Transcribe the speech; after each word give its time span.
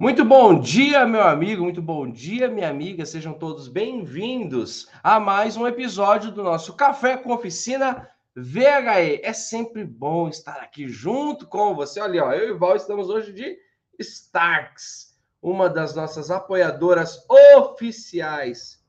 Muito 0.00 0.24
bom 0.24 0.58
dia, 0.58 1.04
meu 1.04 1.20
amigo, 1.20 1.62
muito 1.62 1.82
bom 1.82 2.10
dia, 2.10 2.48
minha 2.48 2.70
amiga. 2.70 3.04
Sejam 3.04 3.34
todos 3.34 3.68
bem-vindos 3.68 4.88
a 5.02 5.20
mais 5.20 5.58
um 5.58 5.66
episódio 5.66 6.30
do 6.30 6.42
nosso 6.42 6.72
Café 6.72 7.18
com 7.18 7.34
Oficina 7.34 8.08
VHE. 8.34 9.20
É 9.22 9.34
sempre 9.34 9.84
bom 9.84 10.26
estar 10.26 10.56
aqui 10.62 10.88
junto 10.88 11.46
com 11.46 11.74
você. 11.74 12.00
Olha, 12.00 12.24
ó, 12.24 12.32
eu 12.32 12.48
e 12.48 12.52
o 12.52 12.58
Val 12.58 12.76
estamos 12.76 13.10
hoje 13.10 13.30
de 13.30 13.58
Starks, 13.98 15.18
uma 15.42 15.68
das 15.68 15.94
nossas 15.94 16.30
apoiadoras 16.30 17.22
oficiais 17.58 18.79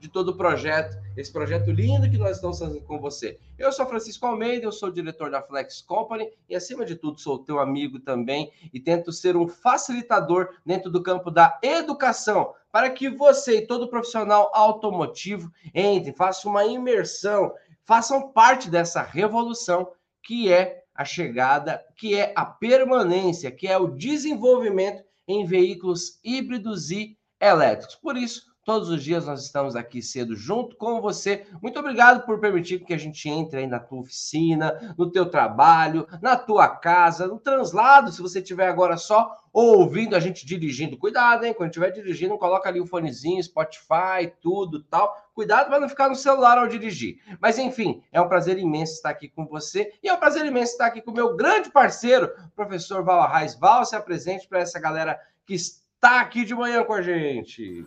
de 0.00 0.08
todo 0.08 0.30
o 0.30 0.36
projeto, 0.36 0.96
esse 1.16 1.30
projeto 1.30 1.70
lindo 1.70 2.10
que 2.10 2.16
nós 2.16 2.36
estamos 2.36 2.58
fazendo 2.58 2.80
com 2.82 2.98
você. 2.98 3.38
Eu 3.58 3.70
sou 3.70 3.86
Francisco 3.86 4.24
Almeida, 4.26 4.64
eu 4.64 4.72
sou 4.72 4.90
diretor 4.90 5.30
da 5.30 5.42
Flex 5.42 5.82
Company 5.82 6.28
e, 6.48 6.56
acima 6.56 6.84
de 6.84 6.96
tudo, 6.96 7.20
sou 7.20 7.38
teu 7.38 7.60
amigo 7.60 8.00
também 8.00 8.50
e 8.72 8.80
tento 8.80 9.12
ser 9.12 9.36
um 9.36 9.46
facilitador 9.46 10.54
dentro 10.64 10.90
do 10.90 11.02
campo 11.02 11.30
da 11.30 11.58
educação 11.62 12.54
para 12.72 12.88
que 12.88 13.10
você 13.10 13.58
e 13.58 13.66
todo 13.66 13.88
profissional 13.88 14.50
automotivo 14.54 15.52
entre, 15.74 16.12
faça 16.12 16.48
uma 16.48 16.64
imersão, 16.64 17.52
façam 17.84 18.32
parte 18.32 18.70
dessa 18.70 19.02
revolução 19.02 19.92
que 20.22 20.50
é 20.50 20.84
a 20.94 21.04
chegada, 21.04 21.84
que 21.96 22.14
é 22.14 22.32
a 22.36 22.44
permanência, 22.44 23.50
que 23.50 23.66
é 23.66 23.76
o 23.76 23.88
desenvolvimento 23.88 25.02
em 25.26 25.44
veículos 25.44 26.18
híbridos 26.24 26.90
e 26.90 27.16
elétricos. 27.40 27.96
Por 27.96 28.16
isso, 28.16 28.49
Todos 28.62 28.90
os 28.90 29.02
dias 29.02 29.24
nós 29.24 29.42
estamos 29.42 29.74
aqui 29.74 30.02
cedo 30.02 30.36
junto 30.36 30.76
com 30.76 31.00
você. 31.00 31.46
Muito 31.62 31.78
obrigado 31.78 32.26
por 32.26 32.38
permitir 32.38 32.80
que 32.80 32.92
a 32.92 32.98
gente 32.98 33.26
entre 33.26 33.60
aí 33.60 33.66
na 33.66 33.80
tua 33.80 34.00
oficina, 34.00 34.94
no 34.98 35.10
teu 35.10 35.24
trabalho, 35.24 36.06
na 36.20 36.36
tua 36.36 36.68
casa, 36.68 37.26
no 37.26 37.40
translado, 37.40 38.12
se 38.12 38.20
você 38.20 38.38
estiver 38.38 38.68
agora 38.68 38.98
só 38.98 39.34
ouvindo 39.50 40.14
a 40.14 40.20
gente 40.20 40.44
dirigindo. 40.44 40.98
Cuidado, 40.98 41.44
hein? 41.44 41.54
Quando 41.54 41.70
estiver 41.70 41.90
dirigindo, 41.90 42.36
coloca 42.36 42.68
ali 42.68 42.78
o 42.78 42.86
fonezinho, 42.86 43.42
Spotify, 43.42 44.30
tudo 44.42 44.82
tal. 44.84 45.16
Cuidado 45.34 45.68
para 45.68 45.80
não 45.80 45.88
ficar 45.88 46.10
no 46.10 46.14
celular 46.14 46.58
ao 46.58 46.68
dirigir. 46.68 47.16
Mas 47.40 47.58
enfim, 47.58 48.02
é 48.12 48.20
um 48.20 48.28
prazer 48.28 48.58
imenso 48.58 48.92
estar 48.92 49.08
aqui 49.08 49.26
com 49.28 49.46
você 49.46 49.90
e 50.02 50.08
é 50.08 50.12
um 50.12 50.20
prazer 50.20 50.44
imenso 50.44 50.72
estar 50.72 50.86
aqui 50.86 51.00
com 51.00 51.10
o 51.10 51.14
meu 51.14 51.34
grande 51.34 51.70
parceiro, 51.70 52.30
professor 52.54 53.02
Val 53.02 53.22
Arraes. 53.22 53.58
Val, 53.58 53.86
se 53.86 53.96
apresente 53.96 54.46
para 54.46 54.60
essa 54.60 54.78
galera 54.78 55.18
que 55.46 55.54
está 55.54 56.20
aqui 56.20 56.44
de 56.44 56.54
manhã 56.54 56.84
com 56.84 56.92
a 56.92 57.00
gente. 57.00 57.86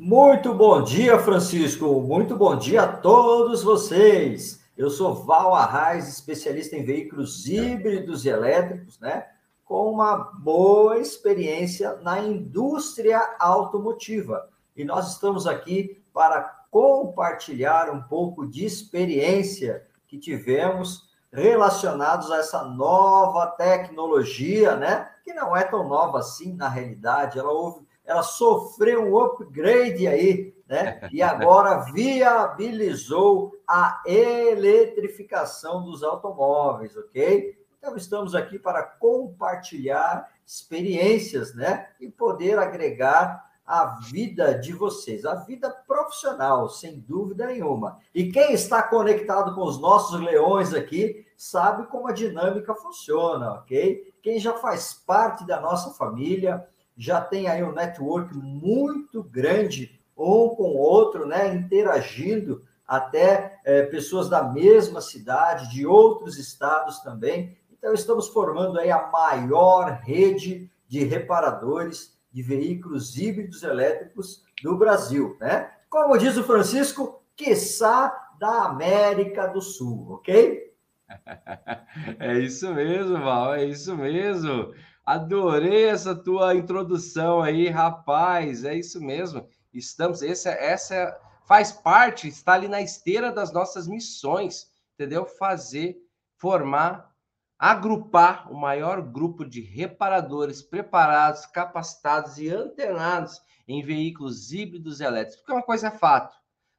Muito 0.00 0.54
bom 0.54 0.80
dia, 0.80 1.18
Francisco. 1.18 2.00
Muito 2.00 2.36
bom 2.36 2.54
dia 2.54 2.82
a 2.82 2.86
todos 2.86 3.64
vocês. 3.64 4.64
Eu 4.76 4.90
sou 4.90 5.12
Val 5.12 5.56
Arraes, 5.56 6.06
especialista 6.06 6.76
em 6.76 6.84
veículos 6.84 7.48
híbridos 7.48 8.24
e 8.24 8.28
elétricos, 8.28 9.00
né? 9.00 9.26
Com 9.64 9.90
uma 9.90 10.16
boa 10.16 10.98
experiência 11.00 11.96
na 11.96 12.20
indústria 12.20 13.20
automotiva. 13.40 14.48
E 14.76 14.84
nós 14.84 15.14
estamos 15.14 15.48
aqui 15.48 16.00
para 16.14 16.42
compartilhar 16.70 17.90
um 17.90 18.00
pouco 18.00 18.46
de 18.46 18.64
experiência 18.64 19.84
que 20.06 20.16
tivemos 20.16 21.08
relacionados 21.32 22.30
a 22.30 22.38
essa 22.38 22.62
nova 22.62 23.48
tecnologia, 23.48 24.76
né? 24.76 25.10
Que 25.24 25.34
não 25.34 25.56
é 25.56 25.64
tão 25.64 25.88
nova 25.88 26.20
assim 26.20 26.54
na 26.54 26.68
realidade. 26.68 27.36
Ela 27.36 27.50
houve 27.50 27.87
ela 28.08 28.22
sofreu 28.22 29.04
um 29.04 29.18
upgrade 29.18 30.08
aí, 30.08 30.54
né? 30.66 30.98
E 31.12 31.22
agora 31.22 31.84
viabilizou 31.92 33.52
a 33.68 34.02
eletrificação 34.06 35.84
dos 35.84 36.02
automóveis, 36.02 36.96
ok? 36.96 37.56
Então, 37.78 37.96
estamos 37.96 38.34
aqui 38.34 38.58
para 38.58 38.82
compartilhar 38.82 40.28
experiências, 40.44 41.54
né? 41.54 41.88
E 42.00 42.08
poder 42.08 42.58
agregar 42.58 43.46
a 43.64 43.84
vida 44.10 44.58
de 44.58 44.72
vocês, 44.72 45.26
a 45.26 45.34
vida 45.34 45.70
profissional, 45.86 46.70
sem 46.70 46.98
dúvida 47.00 47.46
nenhuma. 47.46 47.98
E 48.14 48.32
quem 48.32 48.54
está 48.54 48.82
conectado 48.82 49.54
com 49.54 49.62
os 49.62 49.78
nossos 49.78 50.18
leões 50.18 50.72
aqui 50.72 51.26
sabe 51.36 51.86
como 51.88 52.08
a 52.08 52.12
dinâmica 52.12 52.74
funciona, 52.74 53.52
ok? 53.52 54.14
Quem 54.22 54.40
já 54.40 54.54
faz 54.54 54.94
parte 54.94 55.46
da 55.46 55.60
nossa 55.60 55.90
família, 55.90 56.66
já 56.98 57.20
tem 57.20 57.46
aí 57.46 57.62
um 57.62 57.72
network 57.72 58.36
muito 58.36 59.22
grande, 59.22 60.00
um 60.16 60.48
com 60.48 60.64
o 60.64 60.76
outro, 60.76 61.24
né, 61.24 61.54
interagindo, 61.54 62.64
até 62.86 63.60
é, 63.64 63.82
pessoas 63.82 64.28
da 64.28 64.42
mesma 64.42 65.00
cidade, 65.00 65.70
de 65.70 65.86
outros 65.86 66.36
estados 66.36 66.98
também. 67.00 67.56
Então, 67.70 67.94
estamos 67.94 68.28
formando 68.28 68.80
aí 68.80 68.90
a 68.90 69.06
maior 69.06 70.00
rede 70.02 70.68
de 70.88 71.04
reparadores 71.04 72.18
de 72.32 72.42
veículos 72.42 73.16
híbridos 73.16 73.62
elétricos 73.62 74.42
do 74.62 74.76
Brasil, 74.76 75.36
né? 75.40 75.70
Como 75.88 76.18
diz 76.18 76.36
o 76.36 76.44
Francisco, 76.44 77.22
quiçá 77.36 78.12
da 78.40 78.64
América 78.64 79.46
do 79.46 79.60
Sul, 79.60 80.14
ok? 80.14 80.66
É 82.18 82.38
isso 82.38 82.72
mesmo, 82.74 83.18
Val, 83.18 83.54
é 83.54 83.64
isso 83.64 83.96
mesmo. 83.96 84.74
Adorei 85.08 85.86
essa 85.86 86.14
tua 86.14 86.54
introdução 86.54 87.40
aí, 87.40 87.70
rapaz. 87.70 88.62
É 88.62 88.74
isso 88.74 89.00
mesmo. 89.00 89.48
Estamos, 89.72 90.20
essa, 90.20 90.50
essa 90.50 91.18
faz 91.46 91.72
parte, 91.72 92.28
está 92.28 92.52
ali 92.52 92.68
na 92.68 92.82
esteira 92.82 93.32
das 93.32 93.50
nossas 93.50 93.88
missões, 93.88 94.70
entendeu? 94.92 95.24
Fazer, 95.24 95.96
formar, 96.36 97.10
agrupar 97.58 98.52
o 98.52 98.54
maior 98.54 99.00
grupo 99.00 99.46
de 99.46 99.62
reparadores 99.62 100.60
preparados, 100.60 101.46
capacitados 101.46 102.36
e 102.36 102.50
antenados 102.50 103.40
em 103.66 103.82
veículos 103.82 104.52
híbridos 104.52 105.00
elétricos. 105.00 105.36
Porque 105.36 105.52
uma 105.52 105.62
coisa 105.62 105.88
é 105.88 105.90
fato, 105.90 106.36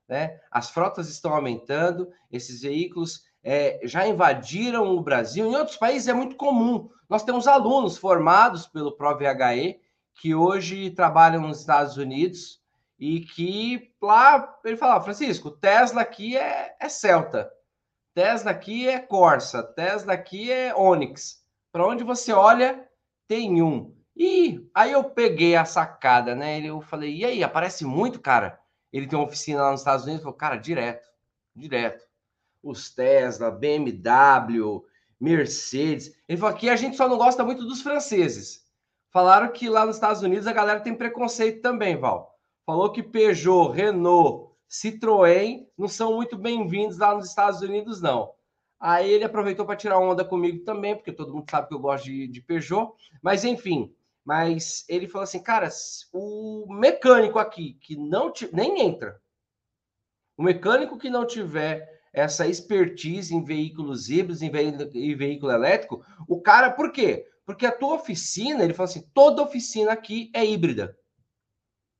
né? 0.07 0.39
As 0.51 0.69
frotas 0.69 1.09
estão 1.09 1.33
aumentando, 1.33 2.07
esses 2.31 2.61
veículos 2.61 3.23
é, 3.51 3.79
já 3.81 4.07
invadiram 4.07 4.95
o 4.95 5.01
Brasil. 5.01 5.47
Em 5.47 5.55
outros 5.55 5.75
países 5.75 6.07
é 6.07 6.13
muito 6.13 6.35
comum. 6.35 6.87
Nós 7.09 7.23
temos 7.23 7.47
alunos 7.47 7.97
formados 7.97 8.67
pelo 8.67 8.91
ProVHE 8.91 9.79
que 10.13 10.35
hoje 10.35 10.91
trabalham 10.91 11.41
nos 11.41 11.61
Estados 11.61 11.97
Unidos 11.97 12.61
e 12.99 13.21
que 13.21 13.91
lá 13.99 14.55
ele 14.63 14.77
fala, 14.77 15.01
Francisco, 15.01 15.49
Tesla 15.49 16.01
aqui 16.01 16.37
é, 16.37 16.75
é 16.79 16.87
Celta, 16.87 17.51
Tesla 18.13 18.51
aqui 18.51 18.87
é 18.87 18.99
Corsa, 18.99 19.63
Tesla 19.63 20.13
aqui 20.13 20.51
é 20.51 20.75
Onix. 20.75 21.43
Para 21.71 21.87
onde 21.87 22.03
você 22.03 22.31
olha, 22.31 22.87
tem 23.27 23.63
um. 23.63 23.95
E 24.15 24.69
aí 24.75 24.91
eu 24.91 25.03
peguei 25.05 25.55
a 25.55 25.65
sacada, 25.65 26.35
né? 26.35 26.59
Eu 26.59 26.81
falei, 26.81 27.15
e 27.15 27.25
aí, 27.25 27.43
aparece 27.43 27.83
muito, 27.83 28.19
cara? 28.19 28.59
Ele 28.93 29.07
tem 29.07 29.17
uma 29.17 29.25
oficina 29.25 29.63
lá 29.63 29.71
nos 29.71 29.81
Estados 29.81 30.05
Unidos, 30.05 30.21
falou, 30.21 30.37
cara, 30.37 30.55
direto, 30.55 31.09
direto 31.55 32.08
os 32.63 32.93
Tesla, 32.93 33.51
BMW, 33.51 34.83
Mercedes. 35.19 36.15
Ele 36.27 36.37
falou 36.37 36.55
aqui 36.55 36.69
a 36.69 36.75
gente 36.75 36.95
só 36.95 37.07
não 37.07 37.17
gosta 37.17 37.43
muito 37.43 37.65
dos 37.65 37.81
franceses. 37.81 38.65
Falaram 39.11 39.51
que 39.51 39.67
lá 39.67 39.85
nos 39.85 39.95
Estados 39.95 40.21
Unidos 40.21 40.47
a 40.47 40.53
galera 40.53 40.81
tem 40.81 40.95
preconceito 40.95 41.61
também, 41.61 41.97
Val. 41.97 42.37
Falou 42.65 42.91
que 42.91 43.01
Peugeot, 43.01 43.71
Renault, 43.71 44.53
Citroën 44.69 45.67
não 45.77 45.87
são 45.87 46.15
muito 46.15 46.37
bem-vindos 46.37 46.99
lá 46.99 47.15
nos 47.15 47.27
Estados 47.27 47.61
Unidos, 47.61 48.01
não. 48.01 48.31
Aí 48.79 49.09
ele 49.09 49.23
aproveitou 49.23 49.65
para 49.65 49.75
tirar 49.75 49.99
onda 49.99 50.23
comigo 50.23 50.63
também, 50.63 50.95
porque 50.95 51.11
todo 51.11 51.33
mundo 51.33 51.49
sabe 51.49 51.67
que 51.67 51.73
eu 51.73 51.79
gosto 51.79 52.05
de, 52.05 52.27
de 52.27 52.41
Peugeot. 52.41 52.93
Mas 53.21 53.43
enfim, 53.43 53.93
mas 54.23 54.85
ele 54.87 55.07
falou 55.07 55.23
assim, 55.23 55.41
cara, 55.41 55.67
o 56.13 56.67
mecânico 56.69 57.39
aqui 57.39 57.73
que 57.81 57.95
não 57.95 58.31
nem 58.53 58.81
entra, 58.81 59.19
o 60.37 60.43
mecânico 60.43 60.97
que 60.97 61.09
não 61.09 61.25
tiver 61.25 61.98
essa 62.13 62.47
expertise 62.47 63.35
em 63.35 63.43
veículos 63.43 64.09
híbridos, 64.09 64.41
em, 64.41 64.51
em 64.93 65.15
veículo 65.15 65.51
elétrico, 65.51 66.03
o 66.27 66.41
cara, 66.41 66.71
por 66.71 66.91
quê? 66.91 67.25
Porque 67.45 67.65
a 67.65 67.71
tua 67.71 67.95
oficina, 67.95 68.63
ele 68.63 68.73
fala 68.73 68.89
assim, 68.89 69.07
toda 69.13 69.41
oficina 69.41 69.91
aqui 69.91 70.29
é 70.33 70.45
híbrida. 70.45 70.95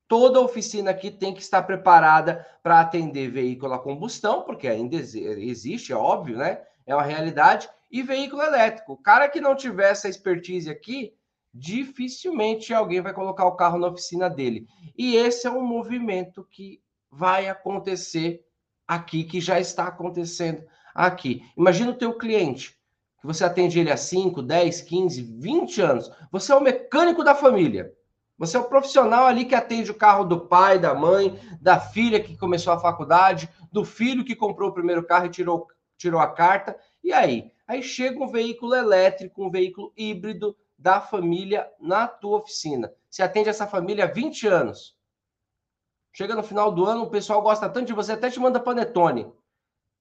Toda 0.08 0.42
oficina 0.42 0.92
aqui 0.92 1.12
tem 1.12 1.34
que 1.34 1.42
estar 1.42 1.62
preparada 1.64 2.46
para 2.64 2.80
atender 2.80 3.30
veículo 3.30 3.74
a 3.74 3.80
combustão, 3.80 4.42
porque 4.44 4.68
ainda 4.68 4.96
existe, 4.96 5.94
é 5.94 5.96
óbvio, 5.96 6.38
né? 6.38 6.62
É 6.86 6.96
uma 6.96 7.04
realidade. 7.04 7.70
E 7.92 8.02
veículo 8.02 8.42
elétrico. 8.42 8.94
O 8.94 8.98
cara 8.98 9.30
que 9.30 9.40
não 9.40 9.56
tiver 9.56 9.92
essa 9.92 10.10
expertise 10.10 10.70
aqui, 10.70 11.14
dificilmente 11.54 12.74
alguém 12.74 13.02
vai 13.02 13.14
colocar 13.14 13.46
o 13.46 13.56
carro 13.56 13.78
na 13.78 13.88
oficina 13.88 14.30
dele. 14.30 14.68
E 14.98 15.16
esse 15.16 15.48
é 15.48 15.52
um 15.52 15.66
movimento 15.66 16.44
que 16.44 16.82
vai 17.12 17.48
acontecer 17.48 18.44
aqui 18.90 19.24
que 19.24 19.40
já 19.40 19.60
está 19.60 19.86
acontecendo 19.86 20.64
aqui. 20.96 21.44
Imagina 21.56 21.92
o 21.92 21.96
teu 21.96 22.18
cliente, 22.18 22.72
que 23.22 23.28
você 23.28 23.46
atende 23.46 23.80
ele 23.80 23.92
há 23.92 23.98
5, 23.98 24.42
10, 24.42 24.82
15, 24.82 25.22
20 25.22 25.82
anos. 25.82 26.12
Você 26.32 26.52
é 26.52 26.56
o 26.56 26.62
mecânico 26.62 27.24
da 27.24 27.36
família. 27.36 27.94
Você 28.36 28.58
é 28.58 28.60
o 28.60 28.68
profissional 28.68 29.28
ali 29.28 29.46
que 29.46 29.54
atende 29.54 29.92
o 29.92 29.96
carro 29.96 30.24
do 30.24 30.40
pai, 30.48 30.80
da 30.80 30.96
mãe, 30.96 31.40
da 31.62 31.80
filha 31.80 32.20
que 32.20 32.36
começou 32.36 32.74
a 32.74 32.80
faculdade, 32.80 33.48
do 33.72 33.86
filho 33.86 34.26
que 34.26 34.36
comprou 34.36 34.70
o 34.70 34.74
primeiro 34.74 35.06
carro 35.06 35.28
e 35.28 35.30
tirou, 35.30 35.68
tirou 35.96 36.20
a 36.20 36.28
carta. 36.28 36.76
E 37.04 37.14
aí? 37.14 37.52
Aí 37.68 37.84
chega 37.84 38.24
um 38.24 38.32
veículo 38.32 38.74
elétrico, 38.74 39.46
um 39.46 39.52
veículo 39.52 39.94
híbrido 39.96 40.58
da 40.76 41.00
família 41.00 41.70
na 41.80 42.08
tua 42.08 42.40
oficina. 42.40 42.92
Você 43.08 43.22
atende 43.22 43.50
essa 43.50 43.68
família 43.68 44.06
há 44.06 44.08
20 44.08 44.48
anos. 44.48 44.98
Chega 46.12 46.36
no 46.36 46.44
final 46.44 46.72
do 46.72 46.86
ano, 46.86 47.04
o 47.04 47.10
pessoal 47.10 47.42
gosta 47.42 47.70
tanto 47.70 47.88
de 47.88 47.94
você, 47.94 48.14
até 48.14 48.30
te 48.30 48.40
manda 48.40 48.60
panetone. 48.60 49.32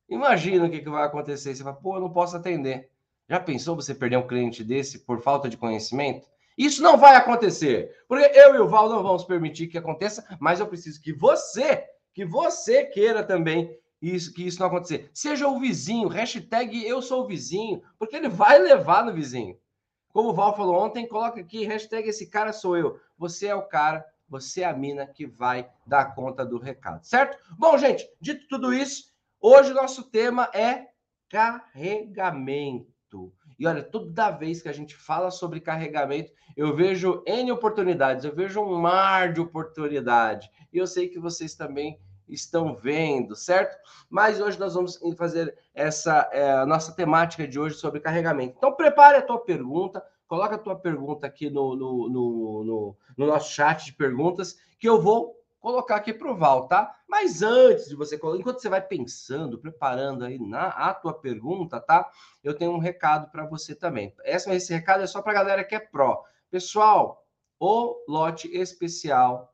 Imagina 0.08 0.66
o 0.66 0.70
que, 0.70 0.80
que 0.80 0.88
vai 0.88 1.04
acontecer. 1.04 1.54
Você 1.54 1.62
fala, 1.62 1.76
pô, 1.76 1.96
eu 1.96 2.00
não 2.00 2.10
posso 2.10 2.36
atender. 2.36 2.90
Já 3.28 3.38
pensou 3.38 3.76
você 3.76 3.94
perder 3.94 4.16
um 4.16 4.26
cliente 4.26 4.64
desse 4.64 5.00
por 5.00 5.20
falta 5.20 5.48
de 5.48 5.56
conhecimento? 5.56 6.26
Isso 6.56 6.82
não 6.82 6.96
vai 6.96 7.14
acontecer, 7.14 7.94
porque 8.08 8.36
eu 8.36 8.54
e 8.56 8.58
o 8.58 8.66
Val 8.66 8.88
não 8.88 9.00
vamos 9.00 9.22
permitir 9.22 9.68
que 9.68 9.78
aconteça, 9.78 10.26
mas 10.40 10.58
eu 10.58 10.66
preciso 10.66 11.00
que 11.00 11.12
você, 11.12 11.84
que 12.12 12.24
você 12.24 12.84
queira 12.84 13.22
também 13.22 13.78
isso, 14.02 14.34
que 14.34 14.44
isso 14.44 14.58
não 14.58 14.66
acontecer. 14.66 15.08
Seja 15.14 15.46
o 15.46 15.60
vizinho, 15.60 16.08
hashtag 16.08 16.84
eu 16.84 17.00
sou 17.00 17.22
o 17.22 17.26
vizinho, 17.28 17.80
porque 17.96 18.16
ele 18.16 18.28
vai 18.28 18.58
levar 18.58 19.04
no 19.04 19.12
vizinho. 19.12 19.56
Como 20.12 20.30
o 20.30 20.34
Val 20.34 20.56
falou 20.56 20.82
ontem, 20.82 21.06
coloca 21.06 21.40
aqui, 21.40 21.64
hashtag 21.64 22.08
esse 22.08 22.26
cara 22.26 22.52
sou 22.52 22.76
eu. 22.76 22.98
Você 23.16 23.46
é 23.46 23.54
o 23.54 23.62
cara, 23.62 24.04
você 24.28 24.62
é 24.62 24.66
a 24.66 24.72
mina 24.72 25.06
que 25.06 25.26
vai 25.26 25.68
dar 25.86 26.14
conta 26.14 26.44
do 26.44 26.58
recado, 26.58 27.04
certo? 27.04 27.38
Bom, 27.58 27.76
gente, 27.78 28.08
dito 28.20 28.46
tudo 28.48 28.72
isso, 28.72 29.12
hoje 29.40 29.72
o 29.72 29.74
nosso 29.74 30.04
tema 30.04 30.50
é 30.54 30.88
carregamento. 31.28 33.32
E 33.58 33.66
olha, 33.66 33.82
toda 33.82 34.30
vez 34.30 34.62
que 34.62 34.68
a 34.68 34.72
gente 34.72 34.94
fala 34.94 35.30
sobre 35.30 35.60
carregamento, 35.60 36.32
eu 36.56 36.76
vejo 36.76 37.22
N 37.26 37.50
oportunidades, 37.50 38.24
eu 38.24 38.34
vejo 38.34 38.60
um 38.60 38.78
mar 38.78 39.32
de 39.32 39.40
oportunidade. 39.40 40.48
E 40.72 40.78
eu 40.78 40.86
sei 40.86 41.08
que 41.08 41.18
vocês 41.18 41.54
também 41.54 41.98
estão 42.28 42.76
vendo, 42.76 43.34
certo? 43.34 43.76
Mas 44.08 44.40
hoje 44.40 44.58
nós 44.58 44.74
vamos 44.74 44.98
fazer 45.16 45.56
essa 45.74 46.28
é, 46.32 46.64
nossa 46.66 46.94
temática 46.94 47.48
de 47.48 47.58
hoje 47.58 47.76
sobre 47.76 48.00
carregamento. 48.00 48.54
Então 48.56 48.74
prepare 48.74 49.16
a 49.16 49.22
tua 49.22 49.40
pergunta, 49.40 50.04
coloca 50.28 50.54
a 50.54 50.58
tua 50.58 50.76
pergunta 50.76 51.26
aqui 51.26 51.50
no, 51.50 51.74
no, 51.74 52.08
no, 52.08 52.64
no, 52.64 52.96
no 53.16 53.26
nosso 53.26 53.52
chat 53.52 53.86
de 53.86 53.94
perguntas, 53.94 54.56
que 54.78 54.88
eu 54.88 55.00
vou 55.00 55.34
colocar 55.58 55.96
aqui 55.96 56.12
para 56.12 56.30
o 56.30 56.36
Val, 56.36 56.68
tá? 56.68 56.94
Mas 57.08 57.42
antes 57.42 57.88
de 57.88 57.96
você 57.96 58.16
colocar, 58.16 58.38
enquanto 58.38 58.60
você 58.60 58.68
vai 58.68 58.80
pensando, 58.80 59.58
preparando 59.58 60.24
aí 60.24 60.38
na 60.38 60.68
a 60.68 60.94
tua 60.94 61.14
pergunta, 61.14 61.80
tá? 61.80 62.08
Eu 62.44 62.54
tenho 62.54 62.72
um 62.72 62.78
recado 62.78 63.30
para 63.30 63.44
você 63.46 63.74
também. 63.74 64.14
Esse, 64.22 64.50
esse 64.52 64.72
recado 64.72 65.02
é 65.02 65.06
só 65.06 65.20
para 65.20 65.32
a 65.32 65.36
galera 65.42 65.64
que 65.64 65.74
é 65.74 65.80
pró. 65.80 66.22
Pessoal, 66.50 67.26
o 67.58 68.04
lote 68.06 68.48
especial 68.56 69.52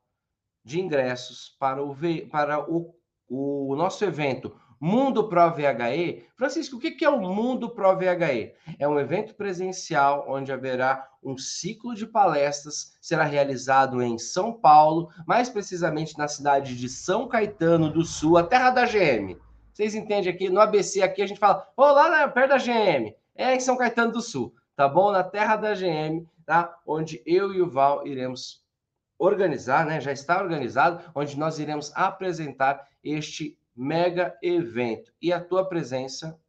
de 0.63 0.79
ingressos 0.79 1.55
para 1.59 1.81
o, 1.83 1.95
para 2.29 2.69
o, 2.69 2.93
o 3.27 3.75
nosso 3.75 4.03
evento 4.05 4.55
Mundo 4.79 5.27
Pro 5.27 5.51
VHE. 5.51 6.25
Francisco, 6.35 6.77
o 6.77 6.79
que 6.79 7.03
é 7.03 7.09
o 7.09 7.19
Mundo 7.19 7.69
Pro 7.69 7.95
VHE? 7.95 8.53
É 8.77 8.87
um 8.87 8.99
evento 8.99 9.35
presencial 9.35 10.25
onde 10.27 10.51
haverá 10.51 11.07
um 11.23 11.37
ciclo 11.37 11.95
de 11.95 12.05
palestras, 12.05 12.95
será 13.01 13.23
realizado 13.23 14.01
em 14.01 14.17
São 14.17 14.53
Paulo, 14.53 15.09
mais 15.25 15.49
precisamente 15.49 16.17
na 16.17 16.27
cidade 16.27 16.77
de 16.77 16.87
São 16.87 17.27
Caetano 17.27 17.89
do 17.89 18.03
Sul, 18.03 18.37
a 18.37 18.43
terra 18.43 18.69
da 18.69 18.85
GM. 18.85 19.35
Vocês 19.73 19.95
entendem 19.95 20.31
aqui? 20.31 20.49
No 20.49 20.61
ABC 20.61 21.01
aqui 21.01 21.21
a 21.21 21.27
gente 21.27 21.39
fala, 21.39 21.67
oh, 21.75 21.85
lá 21.85 22.09
né, 22.09 22.27
perto 22.27 22.49
da 22.49 22.57
GM, 22.57 23.13
é 23.35 23.55
em 23.55 23.59
São 23.59 23.75
Caetano 23.75 24.11
do 24.11 24.21
Sul, 24.21 24.53
tá 24.75 24.87
bom? 24.87 25.11
Na 25.11 25.23
terra 25.23 25.55
da 25.55 25.73
GM, 25.73 26.25
tá? 26.45 26.77
Onde 26.85 27.21
eu 27.25 27.53
e 27.53 27.61
o 27.61 27.69
Val 27.69 28.07
iremos 28.07 28.63
organizar, 29.17 29.85
né? 29.85 29.99
Já 29.99 30.11
está 30.11 30.41
organizado, 30.41 31.03
onde 31.13 31.37
nós 31.37 31.59
iremos 31.59 31.91
apresentar 31.95 32.87
este 33.03 33.57
mega 33.75 34.37
evento. 34.41 35.11
E 35.21 35.33
a 35.33 35.39
tua 35.39 35.65
presença 35.65 36.39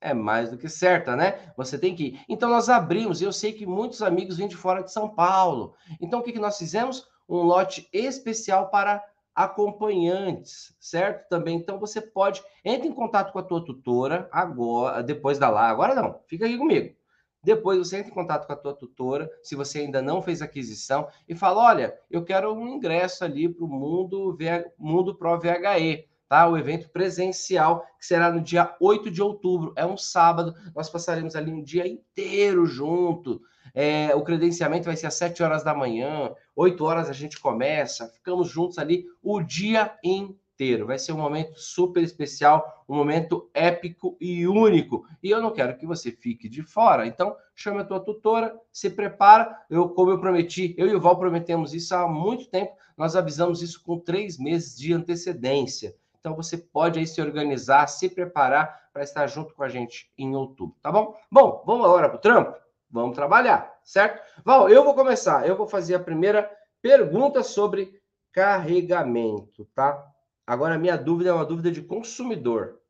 é 0.00 0.12
mais 0.12 0.50
do 0.50 0.58
que 0.58 0.68
certa, 0.68 1.16
né? 1.16 1.52
Você 1.56 1.78
tem 1.78 1.96
que 1.96 2.04
ir. 2.04 2.20
Então 2.28 2.50
nós 2.50 2.68
abrimos, 2.68 3.22
eu 3.22 3.32
sei 3.32 3.52
que 3.52 3.64
muitos 3.64 4.02
amigos 4.02 4.36
vêm 4.36 4.46
de 4.46 4.56
fora 4.56 4.82
de 4.82 4.92
São 4.92 5.08
Paulo. 5.08 5.74
Então 6.00 6.20
o 6.20 6.22
que, 6.22 6.32
que 6.32 6.38
nós 6.38 6.58
fizemos? 6.58 7.08
Um 7.26 7.38
lote 7.38 7.88
especial 7.90 8.68
para 8.68 9.02
acompanhantes, 9.34 10.76
certo? 10.78 11.28
Também, 11.28 11.56
então 11.56 11.80
você 11.80 12.00
pode 12.00 12.42
entre 12.64 12.86
em 12.86 12.92
contato 12.92 13.32
com 13.32 13.38
a 13.38 13.42
tua 13.42 13.64
tutora 13.64 14.28
agora, 14.30 15.02
depois 15.02 15.38
da 15.38 15.48
lá, 15.48 15.68
agora 15.68 15.94
não, 15.94 16.20
fica 16.26 16.44
aqui 16.44 16.56
comigo. 16.56 16.94
Depois 17.42 17.78
você 17.78 17.98
entra 17.98 18.10
em 18.10 18.14
contato 18.14 18.46
com 18.46 18.52
a 18.52 18.56
tua 18.56 18.74
tutora, 18.74 19.30
se 19.42 19.54
você 19.54 19.80
ainda 19.80 20.00
não 20.00 20.22
fez 20.22 20.40
aquisição, 20.40 21.08
e 21.28 21.34
fala: 21.34 21.62
olha, 21.62 21.98
eu 22.10 22.24
quero 22.24 22.54
um 22.54 22.68
ingresso 22.68 23.24
ali 23.24 23.48
para 23.48 23.64
o 23.64 23.68
mundo, 23.68 24.36
mundo 24.78 25.14
Pro 25.14 25.38
VHE 25.38 26.08
tá? 26.28 26.48
O 26.48 26.56
evento 26.56 26.88
presencial, 26.90 27.86
que 27.98 28.06
será 28.06 28.30
no 28.30 28.40
dia 28.40 28.74
8 28.80 29.10
de 29.10 29.22
outubro, 29.22 29.72
é 29.76 29.84
um 29.84 29.96
sábado, 29.96 30.54
nós 30.74 30.88
passaremos 30.88 31.36
ali 31.36 31.52
um 31.52 31.62
dia 31.62 31.86
inteiro 31.86 32.66
junto. 32.66 33.40
É, 33.72 34.14
o 34.14 34.22
credenciamento 34.22 34.84
vai 34.84 34.96
ser 34.96 35.06
às 35.06 35.14
7 35.14 35.42
horas 35.42 35.64
da 35.64 35.74
manhã, 35.74 36.32
8 36.54 36.84
horas 36.84 37.08
a 37.08 37.12
gente 37.12 37.40
começa, 37.40 38.08
ficamos 38.08 38.48
juntos 38.48 38.78
ali 38.78 39.06
o 39.22 39.42
dia 39.42 39.96
inteiro. 40.02 40.86
Vai 40.86 40.98
ser 40.98 41.12
um 41.12 41.18
momento 41.18 41.58
super 41.58 42.02
especial, 42.02 42.84
um 42.88 42.94
momento 42.94 43.50
épico 43.52 44.16
e 44.20 44.46
único. 44.46 45.04
E 45.20 45.30
eu 45.30 45.42
não 45.42 45.52
quero 45.52 45.76
que 45.76 45.86
você 45.86 46.12
fique 46.12 46.48
de 46.48 46.62
fora. 46.62 47.06
Então, 47.06 47.36
chame 47.54 47.80
a 47.80 47.84
tua 47.84 47.98
tutora, 47.98 48.56
se 48.72 48.90
prepara. 48.90 49.56
Eu, 49.68 49.88
como 49.88 50.12
eu 50.12 50.20
prometi, 50.20 50.74
eu 50.78 50.86
e 50.86 50.94
o 50.94 51.00
Val 51.00 51.18
prometemos 51.18 51.74
isso 51.74 51.94
há 51.94 52.06
muito 52.06 52.48
tempo. 52.48 52.76
Nós 52.96 53.16
avisamos 53.16 53.62
isso 53.62 53.82
com 53.82 53.98
três 53.98 54.38
meses 54.38 54.78
de 54.78 54.92
antecedência. 54.92 55.96
Então 56.24 56.34
você 56.34 56.56
pode 56.56 56.98
aí 56.98 57.06
se 57.06 57.20
organizar, 57.20 57.86
se 57.86 58.08
preparar 58.08 58.88
para 58.94 59.02
estar 59.02 59.26
junto 59.26 59.52
com 59.52 59.62
a 59.62 59.68
gente 59.68 60.10
em 60.16 60.34
outubro, 60.34 60.74
tá 60.80 60.90
bom? 60.90 61.14
Bom, 61.30 61.62
vamos 61.66 61.84
agora 61.84 62.08
para 62.08 62.16
o 62.16 62.20
trampo? 62.20 62.58
Vamos 62.90 63.14
trabalhar, 63.14 63.78
certo? 63.84 64.22
Val, 64.42 64.70
eu 64.70 64.82
vou 64.82 64.94
começar. 64.94 65.46
Eu 65.46 65.54
vou 65.54 65.68
fazer 65.68 65.96
a 65.96 66.00
primeira 66.00 66.50
pergunta 66.80 67.42
sobre 67.42 68.00
carregamento, 68.32 69.66
tá? 69.74 70.02
Agora, 70.46 70.78
minha 70.78 70.96
dúvida 70.96 71.28
é 71.28 71.32
uma 71.34 71.44
dúvida 71.44 71.70
de 71.70 71.82
consumidor, 71.82 72.80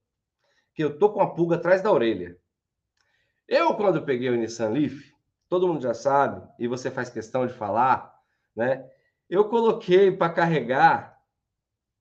que 0.72 0.84
eu 0.84 0.96
tô 0.96 1.10
com 1.10 1.20
a 1.20 1.34
pulga 1.34 1.56
atrás 1.56 1.82
da 1.82 1.90
orelha. 1.90 2.38
Eu, 3.48 3.74
quando 3.74 4.04
peguei 4.04 4.30
o 4.30 4.36
Nissan 4.36 4.68
Leaf, 4.68 5.12
todo 5.48 5.66
mundo 5.66 5.82
já 5.82 5.92
sabe, 5.92 6.40
e 6.56 6.68
você 6.68 6.88
faz 6.88 7.10
questão 7.10 7.48
de 7.48 7.52
falar, 7.52 8.16
né? 8.54 8.88
Eu 9.28 9.48
coloquei 9.48 10.12
para 10.12 10.32
carregar 10.32 11.13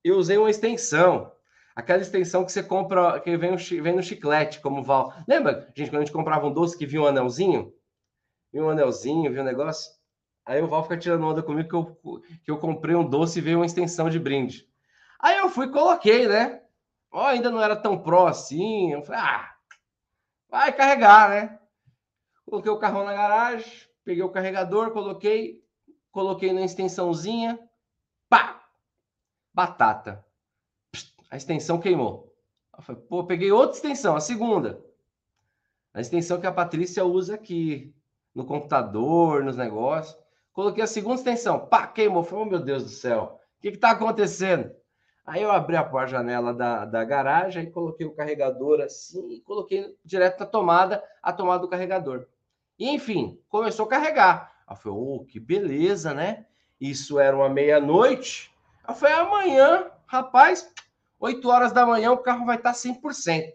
eu 0.03 0.17
usei 0.17 0.37
uma 0.37 0.49
extensão. 0.49 1.31
Aquela 1.75 2.01
extensão 2.01 2.45
que 2.45 2.51
você 2.51 2.61
compra, 2.61 3.19
que 3.19 3.35
vem, 3.35 3.55
vem 3.55 3.95
no 3.95 4.03
chiclete, 4.03 4.59
como 4.59 4.83
Val. 4.83 5.13
Lembra, 5.27 5.71
gente, 5.75 5.89
quando 5.89 6.01
a 6.01 6.05
gente 6.05 6.13
comprava 6.13 6.45
um 6.45 6.53
doce 6.53 6.77
que 6.77 6.85
vinha 6.85 7.01
um 7.01 7.07
anelzinho? 7.07 7.73
Vinha 8.51 8.63
um 8.63 8.69
anelzinho, 8.69 9.31
vinha 9.31 9.41
um 9.41 9.45
negócio. 9.45 9.91
Aí 10.45 10.61
o 10.61 10.67
Val 10.67 10.83
fica 10.83 10.97
tirando 10.97 11.25
onda 11.25 11.41
comigo 11.41 11.69
que 11.69 11.75
eu, 11.75 12.21
que 12.43 12.51
eu 12.51 12.57
comprei 12.57 12.95
um 12.95 13.07
doce 13.07 13.39
e 13.39 13.41
veio 13.41 13.59
uma 13.59 13.65
extensão 13.65 14.09
de 14.09 14.19
brinde. 14.19 14.67
Aí 15.19 15.37
eu 15.37 15.49
fui 15.49 15.71
coloquei, 15.71 16.27
né? 16.27 16.61
Oh, 17.11 17.21
ainda 17.21 17.49
não 17.49 17.61
era 17.61 17.75
tão 17.75 17.97
pró 17.97 18.27
assim. 18.27 18.91
Eu 18.91 19.01
falei, 19.03 19.21
ah, 19.21 19.55
vai 20.49 20.73
carregar, 20.73 21.29
né? 21.29 21.59
Coloquei 22.45 22.71
o 22.71 22.77
carrão 22.77 23.05
na 23.05 23.13
garagem, 23.13 23.71
peguei 24.03 24.21
o 24.21 24.29
carregador, 24.29 24.91
coloquei, 24.91 25.63
coloquei 26.11 26.51
na 26.51 26.61
extensãozinha, 26.61 27.57
pá, 28.29 28.62
batata. 29.53 30.25
A 31.29 31.37
extensão 31.37 31.79
queimou. 31.79 32.33
Eu 32.75 32.83
falei, 32.83 33.01
pô, 33.01 33.23
peguei 33.23 33.51
outra 33.51 33.75
extensão, 33.75 34.15
a 34.15 34.19
segunda. 34.19 34.83
A 35.93 36.01
extensão 36.01 36.39
que 36.39 36.47
a 36.47 36.51
Patrícia 36.51 37.05
usa 37.05 37.35
aqui, 37.35 37.93
no 38.33 38.45
computador, 38.45 39.43
nos 39.43 39.55
negócios. 39.55 40.17
Coloquei 40.51 40.83
a 40.83 40.87
segunda 40.87 41.15
extensão, 41.15 41.67
pá, 41.67 41.87
queimou. 41.87 42.23
falei, 42.23 42.45
oh, 42.45 42.49
meu 42.49 42.59
Deus 42.59 42.83
do 42.83 42.89
céu, 42.89 43.39
o 43.57 43.61
que 43.61 43.69
está 43.69 43.91
acontecendo? 43.91 44.71
Aí 45.25 45.41
eu 45.41 45.51
abri 45.51 45.75
a 45.75 45.83
porta 45.83 46.11
janela 46.11 46.53
da, 46.53 46.83
da 46.83 47.03
garagem 47.03 47.63
e 47.63 47.71
coloquei 47.71 48.05
o 48.05 48.13
carregador 48.13 48.81
assim 48.81 49.31
e 49.31 49.41
coloquei 49.41 49.95
direto 50.03 50.39
na 50.41 50.45
tomada, 50.45 51.03
a 51.21 51.31
tomada 51.31 51.61
do 51.61 51.69
carregador. 51.69 52.27
E 52.77 52.89
enfim, 52.89 53.39
começou 53.47 53.85
a 53.85 53.89
carregar. 53.89 54.53
Eu 54.69 54.75
falei, 54.75 54.97
oh, 54.97 55.25
que 55.25 55.39
beleza, 55.39 56.13
né? 56.13 56.45
Isso 56.79 57.19
era 57.19 57.35
uma 57.35 57.47
meia-noite. 57.47 58.52
Eu 58.87 58.93
falei, 58.93 59.15
amanhã, 59.15 59.91
rapaz, 60.05 60.71
8 61.19 61.47
horas 61.47 61.71
da 61.71 61.85
manhã 61.85 62.11
o 62.11 62.17
carro 62.17 62.45
vai 62.45 62.57
estar 62.57 62.73
100%. 62.73 63.51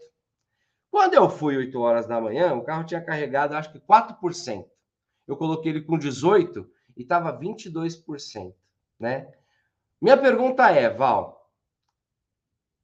Quando 0.89 1.13
eu 1.13 1.29
fui 1.29 1.55
8 1.55 1.79
horas 1.79 2.07
da 2.07 2.19
manhã, 2.19 2.55
o 2.55 2.63
carro 2.63 2.83
tinha 2.83 3.03
carregado, 3.03 3.55
acho 3.55 3.71
que 3.71 3.79
4%. 3.79 4.65
Eu 5.27 5.37
coloquei 5.37 5.71
ele 5.71 5.81
com 5.81 5.97
18 5.97 6.67
e 6.97 7.03
estava 7.03 7.37
22%, 7.37 8.53
né? 8.99 9.31
Minha 10.01 10.17
pergunta 10.17 10.69
é, 10.71 10.89
Val, 10.89 11.53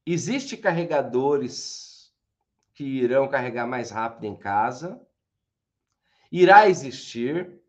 existe 0.06 0.56
carregadores 0.56 2.14
que 2.76 2.84
irão 2.84 3.28
carregar 3.28 3.66
mais 3.66 3.90
rápido 3.90 4.26
em 4.26 4.36
casa? 4.36 5.02
Irá 6.32 6.70
existir? 6.70 7.60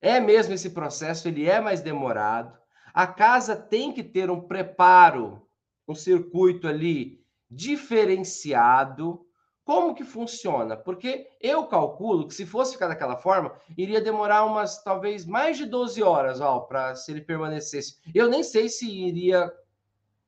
É 0.00 0.18
mesmo 0.18 0.54
esse 0.54 0.70
processo, 0.70 1.28
ele 1.28 1.48
é 1.48 1.60
mais 1.60 1.80
demorado? 1.80 2.59
A 2.92 3.06
casa 3.06 3.56
tem 3.56 3.92
que 3.92 4.02
ter 4.02 4.30
um 4.30 4.40
preparo, 4.40 5.46
um 5.86 5.94
circuito 5.94 6.66
ali 6.66 7.20
diferenciado. 7.50 9.26
Como 9.64 9.94
que 9.94 10.04
funciona? 10.04 10.76
Porque 10.76 11.28
eu 11.40 11.66
calculo 11.66 12.26
que 12.26 12.34
se 12.34 12.44
fosse 12.46 12.72
ficar 12.72 12.88
daquela 12.88 13.16
forma, 13.16 13.52
iria 13.76 14.00
demorar 14.00 14.44
umas 14.44 14.82
talvez 14.82 15.24
mais 15.24 15.56
de 15.56 15.66
12 15.66 16.02
horas, 16.02 16.40
ó, 16.40 16.60
para 16.60 16.94
se 16.96 17.12
ele 17.12 17.20
permanecesse. 17.20 17.98
Eu 18.14 18.28
nem 18.28 18.42
sei 18.42 18.68
se 18.68 18.90
iria 18.90 19.52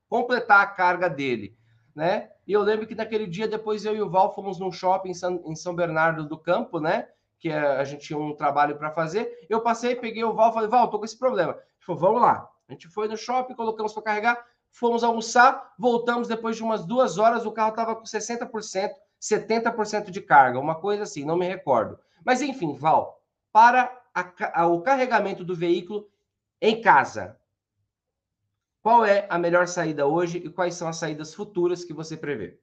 completar 0.08 0.60
a 0.60 0.66
carga 0.66 1.08
dele, 1.08 1.56
né? 1.94 2.30
E 2.46 2.52
eu 2.52 2.62
lembro 2.62 2.86
que 2.86 2.94
naquele 2.94 3.26
dia 3.26 3.48
depois 3.48 3.84
eu 3.84 3.96
e 3.96 4.02
o 4.02 4.10
Val 4.10 4.34
fomos 4.34 4.58
num 4.60 4.70
shopping 4.70 5.10
em 5.10 5.14
São, 5.14 5.42
em 5.46 5.56
São 5.56 5.74
Bernardo 5.74 6.28
do 6.28 6.38
Campo, 6.38 6.78
né? 6.78 7.08
Que 7.40 7.50
a 7.50 7.82
gente 7.82 8.06
tinha 8.06 8.18
um 8.18 8.36
trabalho 8.36 8.76
para 8.76 8.90
fazer. 8.92 9.46
Eu 9.48 9.60
passei, 9.62 9.96
peguei 9.96 10.22
o 10.22 10.34
Val, 10.34 10.52
falei: 10.52 10.68
"Val, 10.68 10.90
tô 10.90 10.98
com 10.98 11.04
esse 11.04 11.18
problema". 11.18 11.52
Ele 11.52 11.60
falou: 11.80 12.00
"Vamos 12.00 12.22
lá". 12.22 12.51
A 12.72 12.74
gente 12.74 12.88
foi 12.88 13.06
no 13.06 13.18
shopping, 13.18 13.54
colocamos 13.54 13.92
para 13.92 14.02
carregar, 14.02 14.46
fomos 14.70 15.04
almoçar, 15.04 15.74
voltamos 15.78 16.26
depois 16.26 16.56
de 16.56 16.62
umas 16.62 16.86
duas 16.86 17.18
horas, 17.18 17.44
o 17.44 17.52
carro 17.52 17.70
estava 17.70 17.94
com 17.94 18.02
60%, 18.02 18.90
70% 19.20 20.10
de 20.10 20.20
carga, 20.22 20.58
uma 20.58 20.74
coisa 20.74 21.02
assim, 21.02 21.22
não 21.22 21.36
me 21.36 21.46
recordo. 21.46 21.98
Mas 22.24 22.40
enfim, 22.40 22.74
Val, 22.74 23.22
para 23.52 23.94
a, 24.14 24.62
a, 24.62 24.66
o 24.66 24.80
carregamento 24.80 25.44
do 25.44 25.54
veículo 25.54 26.08
em 26.62 26.80
casa, 26.80 27.36
qual 28.82 29.04
é 29.04 29.26
a 29.28 29.38
melhor 29.38 29.68
saída 29.68 30.06
hoje 30.06 30.38
e 30.38 30.48
quais 30.48 30.74
são 30.74 30.88
as 30.88 30.96
saídas 30.96 31.34
futuras 31.34 31.84
que 31.84 31.92
você 31.92 32.16
prevê? 32.16 32.58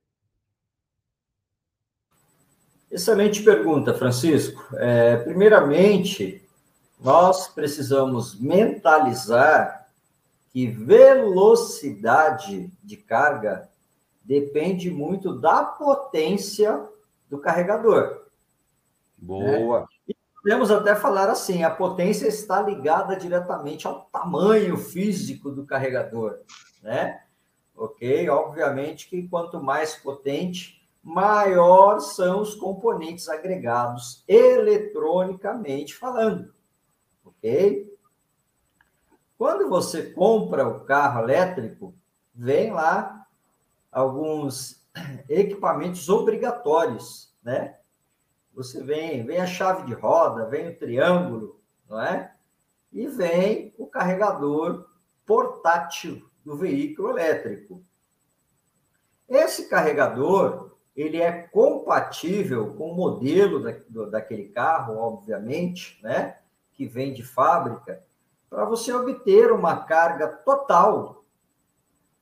Excelente 2.89 3.43
pergunta, 3.43 3.93
Francisco. 3.93 4.65
É, 4.77 5.17
primeiramente, 5.17 6.43
nós 6.99 7.47
precisamos 7.47 8.39
mentalizar 8.39 9.78
que 10.59 10.67
velocidade 10.67 12.69
de 12.83 12.97
carga 12.97 13.69
depende 14.21 14.91
muito 14.91 15.39
da 15.39 15.63
potência 15.63 16.85
do 17.29 17.39
carregador. 17.39 18.25
Boa. 19.17 19.79
Né? 19.79 19.85
E 20.09 20.15
podemos 20.35 20.69
até 20.69 20.95
falar 20.95 21.29
assim: 21.29 21.63
a 21.63 21.69
potência 21.69 22.27
está 22.27 22.61
ligada 22.61 23.15
diretamente 23.15 23.87
ao 23.87 24.01
tamanho 24.11 24.75
físico 24.75 25.49
do 25.49 25.65
carregador, 25.65 26.39
né? 26.83 27.21
Ok? 27.73 28.29
Obviamente 28.29 29.09
que 29.09 29.29
quanto 29.29 29.63
mais 29.63 29.95
potente, 29.95 30.85
maior 31.01 32.01
são 32.01 32.41
os 32.41 32.53
componentes 32.53 33.29
agregados 33.29 34.25
eletronicamente 34.27 35.95
falando. 35.95 36.53
Ok? 37.23 37.97
Quando 39.39 39.69
você 39.69 40.11
compra 40.11 40.67
o 40.67 40.81
carro 40.81 41.21
elétrico, 41.21 41.95
vem 42.35 42.73
lá 42.73 43.25
alguns 43.89 44.85
equipamentos 45.29 46.09
obrigatórios, 46.09 47.33
né? 47.41 47.77
Você 48.53 48.83
vem, 48.83 49.25
vem 49.25 49.39
a 49.39 49.47
chave 49.47 49.85
de 49.85 49.93
roda, 49.93 50.45
vem 50.47 50.67
o 50.67 50.77
triângulo, 50.77 51.57
não 51.87 52.01
é? 52.01 52.35
E 52.91 53.07
vem 53.07 53.73
o 53.77 53.87
carregador 53.87 54.89
portátil 55.25 56.29
do 56.43 56.57
veículo 56.57 57.11
elétrico. 57.11 57.81
Esse 59.25 59.69
carregador, 59.69 60.75
ele 60.93 61.21
é 61.21 61.43
compatível 61.43 62.73
com 62.73 62.91
o 62.91 62.95
modelo 62.95 63.63
da, 63.63 63.71
do, 63.87 64.11
daquele 64.11 64.49
carro, 64.49 64.97
obviamente, 64.97 65.97
né? 66.03 66.39
Que 66.73 66.85
vem 66.85 67.13
de 67.13 67.23
fábrica, 67.23 68.03
para 68.49 68.65
você 68.65 68.91
obter 68.93 69.51
uma 69.51 69.83
carga 69.83 70.27
total 70.27 71.23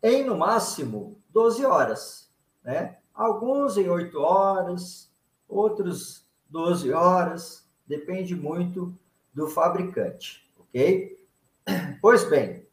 em, 0.03 0.23
no 0.23 0.37
máximo, 0.37 1.19
12 1.29 1.65
horas. 1.65 2.31
Né? 2.63 2.97
Alguns 3.13 3.77
em 3.77 3.89
8 3.89 4.19
horas, 4.19 5.11
outros 5.47 6.27
12 6.49 6.91
horas, 6.91 7.67
depende 7.87 8.35
muito 8.35 8.93
do 9.33 9.47
fabricante, 9.47 10.49
ok? 10.59 11.17
Pois 12.01 12.23
bem, 12.29 12.67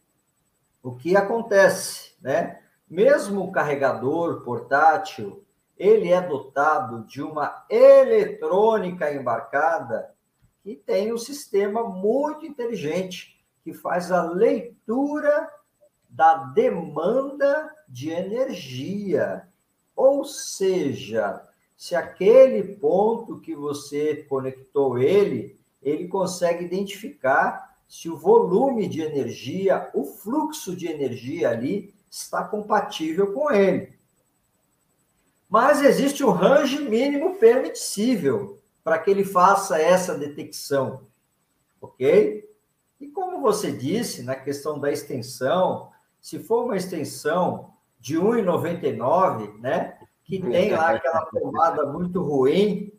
o 0.83 0.95
que 0.95 1.17
acontece, 1.17 2.15
né? 2.21 2.61
Mesmo 2.89 3.43
o 3.43 3.53
carregador 3.53 4.43
portátil, 4.43 5.45
ele 5.77 6.13
é 6.13 6.21
dotado 6.21 7.05
de 7.05 7.23
uma 7.23 7.65
eletrônica 7.69 9.13
embarcada 9.13 10.15
que 10.63 10.77
tem 10.77 11.13
um 11.13 11.19
sistema 11.19 11.83
muito 11.83 12.47
inteligente 12.47 13.44
que 13.65 13.73
faz 13.73 14.13
a 14.13 14.23
leitura 14.23 15.51
da 16.09 16.35
demanda 16.35 17.75
de 17.89 18.11
energia. 18.11 19.49
Ou 19.97 20.25
seja, 20.25 21.43
se 21.77 21.97
aquele 21.97 22.77
ponto 22.77 23.41
que 23.41 23.55
você 23.55 24.25
conectou 24.29 24.99
ele, 24.99 25.59
ele 25.83 26.07
consegue 26.07 26.65
identificar 26.65 27.75
se 27.89 28.09
o 28.09 28.17
volume 28.17 28.87
de 28.87 29.01
energia, 29.01 29.91
o 29.95 30.05
fluxo 30.05 30.77
de 30.77 30.87
energia 30.87 31.51
ali 31.51 31.95
está 32.11 32.45
compatível 32.45 33.33
com 33.33 33.51
ele. 33.51 33.95
Mas 35.49 35.83
existe 35.83 36.25
um 36.25 36.31
range 36.31 36.81
mínimo 36.81 37.37
permissível 37.37 38.59
para 38.83 38.99
que 38.99 39.11
ele 39.11 39.25
faça 39.25 39.81
essa 39.81 40.17
detecção, 40.17 41.07
ok? 41.81 42.49
E 43.05 43.09
como 43.09 43.43
você 43.43 43.71
disse, 43.71 44.23
na 44.23 44.35
questão 44.35 44.79
da 44.79 44.91
extensão, 44.91 45.91
se 46.23 46.39
for 46.39 46.65
uma 46.65 46.75
extensão 46.75 47.75
de 48.01 48.17
1,99, 48.17 49.61
né? 49.61 49.99
Que 50.25 50.41
tem 50.41 50.73
lá 50.73 50.93
aquela 50.93 51.27
tomada 51.27 51.85
muito 51.85 52.23
ruim, 52.23 52.91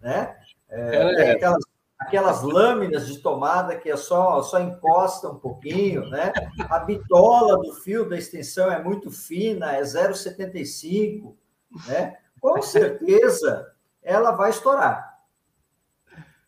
né? 0.00 0.38
É, 0.68 0.94
é. 0.94 1.30
Aquelas, 1.32 1.64
aquelas, 1.98 2.42
lâminas 2.42 3.08
de 3.08 3.18
tomada 3.18 3.76
que 3.76 3.90
é 3.90 3.96
só, 3.96 4.40
só 4.42 4.60
encosta 4.60 5.28
um 5.28 5.40
pouquinho, 5.40 6.08
né? 6.08 6.32
A 6.70 6.78
bitola 6.78 7.56
do 7.56 7.72
fio 7.72 8.08
da 8.08 8.16
extensão 8.16 8.70
é 8.70 8.80
muito 8.80 9.10
fina, 9.10 9.72
é 9.72 9.82
0,75, 9.82 11.34
né? 11.88 12.16
Com 12.40 12.62
certeza 12.62 13.74
ela 14.04 14.30
vai 14.30 14.50
estourar, 14.50 15.20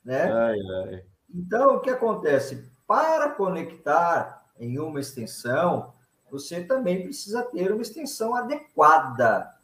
né? 0.04 0.30
Ai, 0.30 0.58
ai. 0.60 1.04
Então, 1.34 1.74
o 1.74 1.80
que 1.80 1.90
acontece? 1.90 2.70
Para 2.90 3.30
conectar 3.30 4.44
em 4.58 4.80
uma 4.80 4.98
extensão, 4.98 5.92
você 6.28 6.60
também 6.64 7.04
precisa 7.04 7.40
ter 7.44 7.70
uma 7.70 7.82
extensão 7.82 8.34
adequada, 8.34 9.54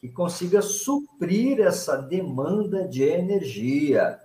que 0.00 0.08
consiga 0.08 0.60
suprir 0.60 1.60
essa 1.60 1.96
demanda 1.96 2.88
de 2.88 3.04
energia, 3.04 4.20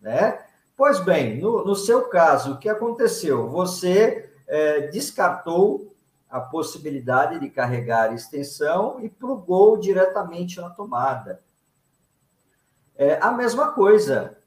né? 0.00 0.42
Pois 0.74 0.98
bem, 0.98 1.42
no, 1.42 1.62
no 1.62 1.74
seu 1.74 2.08
caso, 2.08 2.54
o 2.54 2.58
que 2.58 2.70
aconteceu? 2.70 3.50
Você 3.50 4.32
é, 4.46 4.86
descartou 4.88 5.94
a 6.30 6.40
possibilidade 6.40 7.38
de 7.38 7.50
carregar 7.50 8.14
extensão 8.14 8.98
e 9.04 9.10
plugou 9.10 9.76
diretamente 9.76 10.58
na 10.58 10.70
tomada. 10.70 11.42
É 12.96 13.18
a 13.20 13.30
mesma 13.30 13.72
coisa, 13.72 14.39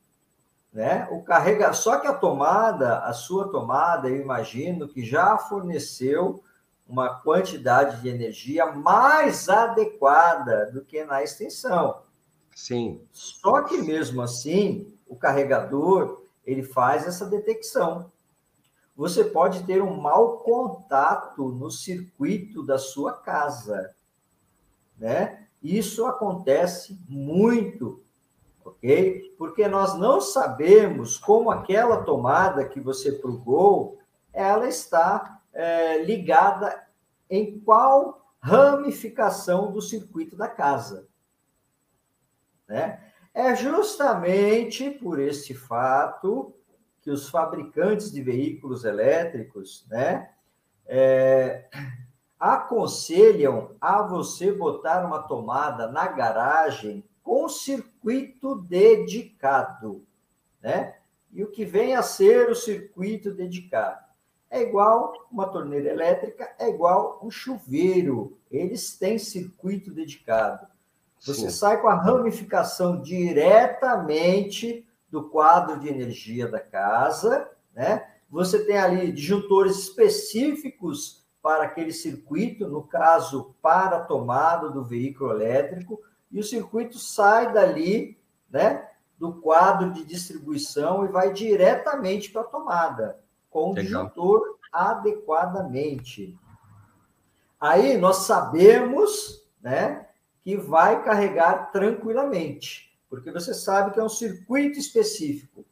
né? 0.74 1.08
O 1.12 1.22
carrega, 1.22 1.72
só 1.72 2.00
que 2.00 2.08
a 2.08 2.14
tomada, 2.14 3.00
a 3.00 3.14
sua 3.14 3.48
tomada, 3.50 4.10
eu 4.10 4.20
imagino 4.20 4.88
que 4.88 5.06
já 5.06 5.38
forneceu 5.38 6.44
uma 6.88 7.22
quantidade 7.22 8.02
de 8.02 8.10
energia 8.10 8.66
mais 8.66 9.48
adequada 9.48 10.72
do 10.72 10.84
que 10.84 11.06
na 11.06 11.24
extensão. 11.24 12.02
Sim. 12.56 13.02
Só 13.12 13.62
que 13.62 13.78
mesmo 13.78 14.22
assim, 14.22 14.94
o 15.08 15.16
carregador, 15.16 16.24
ele 16.46 16.64
faz 16.64 17.08
essa 17.08 17.26
detecção. 17.26 18.12
Você 18.96 19.24
pode 19.24 19.64
ter 19.64 19.82
um 19.82 20.00
mau 20.00 20.40
contato 20.40 21.50
no 21.50 21.72
circuito 21.72 22.64
da 22.64 22.78
sua 22.78 23.14
casa, 23.14 23.96
né? 24.98 25.48
Isso 25.62 26.06
acontece 26.06 27.00
muito 27.08 28.04
ok? 28.66 29.36
Porque 29.38 29.68
nós 29.68 29.98
não 29.98 30.22
sabemos 30.22 31.18
como 31.18 31.52
aquela 31.52 32.04
tomada 32.04 32.68
que 32.68 32.80
você 32.80 33.12
plugou, 33.12 34.00
ela 34.32 34.68
está 34.68 35.42
é, 35.54 36.04
ligada 36.04 36.84
em 37.30 37.60
qual 37.60 38.26
ramificação 38.40 39.72
do 39.72 39.82
circuito 39.82 40.36
da 40.36 40.48
casa. 40.48 41.08
Né? 42.68 43.02
É 43.34 43.56
justamente 43.56 44.90
por 44.92 45.20
esse 45.20 45.54
fato 45.54 46.54
que 47.02 47.12
os 47.12 47.30
fabricantes 47.30 48.12
de 48.12 48.22
veículos 48.22 48.86
elétricos, 48.86 49.86
né, 49.90 50.30
é, 50.86 51.68
aconselham 52.40 53.76
a 53.80 54.02
você 54.02 54.52
botar 54.52 55.06
uma 55.06 55.20
tomada 55.24 55.88
na 55.88 56.08
garagem 56.08 57.04
com 57.22 57.48
circuito 57.50 57.93
dedicado, 58.68 60.06
né? 60.62 60.96
E 61.32 61.44
o 61.44 61.50
que 61.50 61.66
vem 61.66 61.96
a 61.96 62.04
ser 62.04 62.50
o 62.50 62.56
circuito 62.56 63.32
dedicado? 63.32 64.04
É 64.50 64.62
igual 64.62 65.28
uma 65.32 65.48
torneira 65.48 65.90
elétrica, 65.90 66.54
é 66.60 66.70
igual 66.70 67.20
um 67.24 67.32
chuveiro. 67.32 68.38
Eles 68.52 68.96
têm 68.96 69.18
circuito 69.18 69.92
dedicado. 69.92 70.68
Você 71.20 71.34
Sim. 71.34 71.50
sai 71.50 71.82
com 71.82 71.88
a 71.88 71.96
ramificação 71.96 73.02
diretamente 73.02 74.86
do 75.10 75.24
quadro 75.30 75.80
de 75.80 75.88
energia 75.88 76.48
da 76.48 76.60
casa, 76.60 77.50
né? 77.74 78.08
Você 78.30 78.66
tem 78.66 78.78
ali 78.78 79.12
disjuntores 79.12 79.78
específicos 79.78 81.24
para 81.42 81.64
aquele 81.64 81.92
circuito, 81.92 82.68
no 82.68 82.84
caso, 82.84 83.56
para 83.62 83.98
a 83.98 84.04
tomada 84.04 84.70
do 84.70 84.84
veículo 84.84 85.32
elétrico, 85.32 86.00
e 86.34 86.40
o 86.40 86.44
circuito 86.44 86.98
sai 86.98 87.54
dali, 87.54 88.18
né, 88.50 88.90
do 89.20 89.34
quadro 89.34 89.94
de 89.94 90.04
distribuição 90.04 91.06
e 91.06 91.08
vai 91.08 91.32
diretamente 91.32 92.32
para 92.32 92.42
a 92.42 92.46
tomada, 92.46 93.20
com 93.52 93.72
o 93.72 93.76
disjuntor 93.76 94.58
adequadamente. 94.72 96.36
Aí 97.60 97.98
nós 97.98 98.18
sabemos, 98.26 99.48
né, 99.62 100.08
que 100.44 100.58
vai 100.58 101.04
carregar 101.04 101.72
tranquilamente, 101.72 103.00
porque 103.08 103.32
você 103.32 103.54
sabe 103.54 103.92
que 103.92 104.00
é 104.00 104.04
um 104.04 104.10
circuito 104.10 104.80
específico, 104.80 105.64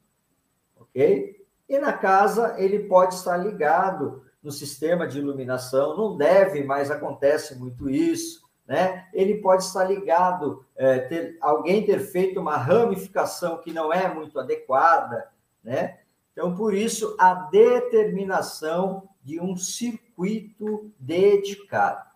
ok? 0.80 1.44
E 1.68 1.80
na 1.80 1.92
casa 1.92 2.56
ele 2.58 2.88
pode 2.88 3.16
estar 3.16 3.36
ligado 3.36 4.24
no 4.44 4.52
sistema 4.52 5.08
de 5.08 5.20
iluminação, 5.20 5.98
não 5.98 6.16
deve, 6.16 6.64
mas 6.64 6.92
acontece 6.92 7.56
muito 7.56 7.90
isso, 7.90 8.48
né? 8.68 9.08
Ele 9.14 9.36
pode 9.36 9.64
estar 9.64 9.84
ligado, 9.84 10.66
é, 10.76 11.00
ter, 11.00 11.38
alguém 11.42 11.86
ter 11.86 12.00
feito 12.00 12.40
uma 12.40 12.58
ramificação 12.58 13.58
que 13.58 13.74
não 13.74 13.92
é 13.92 14.14
muito 14.14 14.40
adequada, 14.40 15.30
né? 15.64 16.00
Então, 16.32 16.56
por 16.56 16.74
isso, 16.74 17.16
a 17.20 17.34
determinação 17.34 19.10
de 19.24 19.40
um 19.40 19.56
circuito 19.56 20.92
dedicado, 20.98 22.10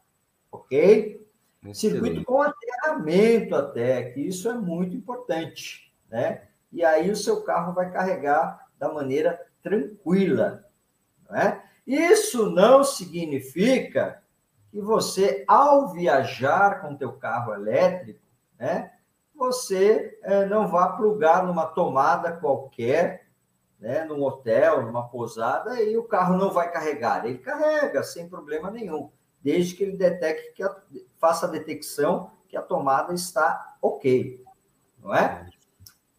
ok? 0.51 1.25
Excelente. 1.63 1.77
Circuito 1.77 2.25
com 2.25 2.41
aterramento 2.41 3.55
até, 3.55 4.11
que 4.11 4.21
isso 4.21 4.49
é 4.49 4.53
muito 4.53 4.95
importante, 4.95 5.93
né? 6.09 6.43
E 6.71 6.83
aí 6.83 7.09
o 7.11 7.15
seu 7.15 7.41
carro 7.43 7.73
vai 7.73 7.91
carregar 7.91 8.67
da 8.79 8.91
maneira 8.91 9.39
tranquila, 9.61 10.65
não 11.29 11.35
é? 11.35 11.63
Isso 11.85 12.49
não 12.49 12.83
significa 12.83 14.23
que 14.75 14.81
você, 14.81 15.45
ao 15.47 15.87
viajar 15.93 16.81
com 16.81 16.97
teu 16.97 17.13
carro 17.13 17.53
elétrico, 17.53 18.19
né, 18.59 18.91
você 19.33 20.19
é, 20.21 20.45
não 20.47 20.67
vá 20.67 20.89
plugar 20.89 21.45
numa 21.45 21.65
tomada 21.65 22.33
qualquer, 22.33 23.29
né, 23.79 24.03
num 24.03 24.21
hotel, 24.21 24.81
numa 24.81 25.07
pousada, 25.07 25.81
e 25.81 25.95
o 25.95 26.03
carro 26.03 26.35
não 26.35 26.51
vai 26.51 26.69
carregar. 26.69 27.25
Ele 27.25 27.37
carrega 27.37 28.03
sem 28.03 28.27
problema 28.27 28.69
nenhum, 28.69 29.09
desde 29.41 29.75
que 29.75 29.83
ele 29.83 29.95
detecte 29.95 30.51
que 30.51 30.61
a, 30.61 30.75
faça 31.17 31.45
a 31.45 31.49
detecção 31.49 32.31
que 32.49 32.57
a 32.57 32.61
tomada 32.61 33.13
está 33.13 33.77
ok, 33.81 34.43
não 34.99 35.15
é? 35.15 35.47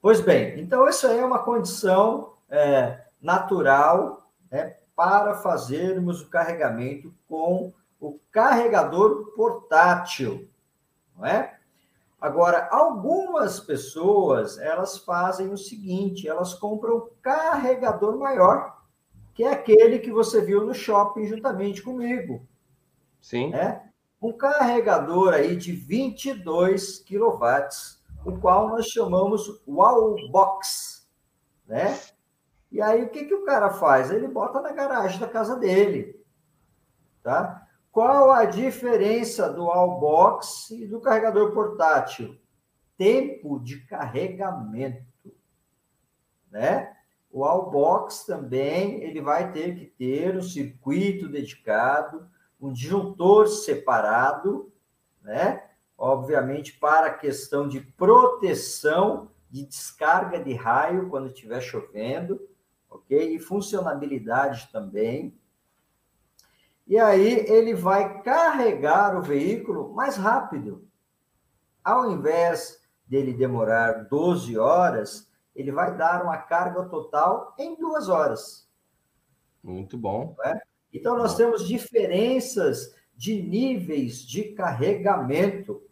Pois 0.00 0.22
bem, 0.22 0.58
então 0.58 0.88
isso 0.88 1.06
aí 1.06 1.18
é 1.18 1.24
uma 1.26 1.44
condição 1.44 2.32
é, 2.48 3.04
natural 3.20 4.30
né, 4.50 4.78
para 4.94 5.34
fazermos 5.34 6.22
o 6.22 6.30
carregamento 6.30 7.14
com 7.28 7.74
o 8.00 8.18
carregador 8.30 9.32
portátil, 9.34 10.48
não 11.16 11.26
é? 11.26 11.56
Agora, 12.20 12.68
algumas 12.70 13.60
pessoas, 13.60 14.58
elas 14.58 14.98
fazem 14.98 15.52
o 15.52 15.56
seguinte, 15.56 16.26
elas 16.26 16.54
compram 16.54 16.96
o 16.96 17.10
carregador 17.22 18.18
maior, 18.18 18.82
que 19.34 19.44
é 19.44 19.52
aquele 19.52 19.98
que 19.98 20.10
você 20.10 20.40
viu 20.40 20.64
no 20.64 20.74
shopping 20.74 21.26
juntamente 21.26 21.82
comigo. 21.82 22.46
Sim. 23.20 23.50
Né? 23.50 23.82
Um 24.20 24.32
carregador 24.32 25.34
aí 25.34 25.56
de 25.56 25.72
22 25.72 27.00
kW, 27.00 27.44
o 28.24 28.38
qual 28.38 28.68
nós 28.68 28.86
chamamos 28.86 29.62
Wallbox, 29.68 31.06
né? 31.66 31.98
E 32.72 32.80
aí, 32.82 33.04
o 33.04 33.08
que, 33.08 33.24
que 33.24 33.34
o 33.34 33.44
cara 33.44 33.70
faz? 33.70 34.10
Ele 34.10 34.26
bota 34.26 34.60
na 34.60 34.72
garagem 34.72 35.20
da 35.20 35.28
casa 35.28 35.56
dele. 35.56 36.20
Tá? 37.22 37.65
Qual 37.96 38.30
a 38.30 38.44
diferença 38.44 39.50
do 39.50 39.70
Allbox 39.70 40.70
e 40.70 40.86
do 40.86 41.00
carregador 41.00 41.54
portátil? 41.54 42.38
Tempo 42.94 43.58
de 43.58 43.86
carregamento. 43.86 45.32
Né? 46.50 46.94
O 47.32 47.42
Allbox 47.42 48.26
também 48.26 49.02
ele 49.02 49.22
vai 49.22 49.50
ter 49.50 49.74
que 49.76 49.86
ter 49.86 50.36
um 50.36 50.42
circuito 50.42 51.26
dedicado, 51.26 52.28
um 52.60 52.70
disjuntor 52.70 53.48
separado, 53.48 54.70
né? 55.22 55.64
Obviamente 55.96 56.78
para 56.78 57.06
a 57.06 57.14
questão 57.14 57.66
de 57.66 57.80
proteção 57.80 59.30
de 59.50 59.64
descarga 59.64 60.38
de 60.38 60.52
raio 60.52 61.08
quando 61.08 61.28
estiver 61.28 61.62
chovendo 61.62 62.46
ok? 62.90 63.34
E 63.34 63.38
funcionabilidade 63.38 64.68
também. 64.72 65.38
E 66.86 66.98
aí 66.98 67.44
ele 67.48 67.74
vai 67.74 68.22
carregar 68.22 69.16
o 69.16 69.22
veículo 69.22 69.92
mais 69.94 70.16
rápido. 70.16 70.86
Ao 71.82 72.10
invés 72.10 72.80
dele 73.06 73.32
demorar 73.32 74.04
12 74.04 74.56
horas, 74.56 75.30
ele 75.54 75.72
vai 75.72 75.96
dar 75.96 76.22
uma 76.22 76.36
carga 76.36 76.84
total 76.84 77.54
em 77.58 77.76
duas 77.76 78.08
horas. 78.08 78.68
Muito 79.62 79.98
bom. 79.98 80.36
É? 80.44 80.60
Então, 80.92 81.16
nós 81.16 81.34
temos 81.36 81.66
diferenças 81.66 82.94
de 83.16 83.42
níveis 83.42 84.18
de 84.18 84.44
carregamento, 84.52 85.82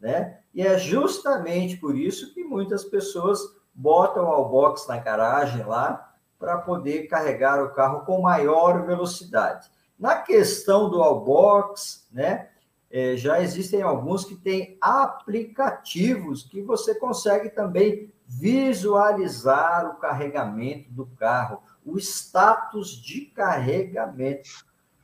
né? 0.00 0.40
E 0.52 0.62
é 0.62 0.78
justamente 0.78 1.76
por 1.76 1.96
isso 1.96 2.34
que 2.34 2.42
muitas 2.42 2.84
pessoas 2.84 3.40
botam 3.74 4.24
o 4.24 4.48
box 4.48 4.86
na 4.88 4.98
garagem 4.98 5.64
lá 5.64 6.14
para 6.38 6.58
poder 6.58 7.06
carregar 7.06 7.62
o 7.62 7.72
carro 7.72 8.04
com 8.04 8.20
maior 8.20 8.84
velocidade. 8.84 9.70
Na 10.02 10.16
questão 10.16 10.90
do 10.90 11.00
Allbox, 11.00 12.08
né, 12.10 12.48
é, 12.90 13.16
já 13.16 13.40
existem 13.40 13.82
alguns 13.82 14.24
que 14.24 14.34
têm 14.34 14.76
aplicativos 14.80 16.42
que 16.42 16.60
você 16.60 16.92
consegue 16.96 17.50
também 17.50 18.12
visualizar 18.26 19.88
o 19.88 19.94
carregamento 20.00 20.90
do 20.90 21.06
carro, 21.06 21.62
o 21.86 21.96
status 21.98 23.00
de 23.00 23.26
carregamento, 23.26 24.50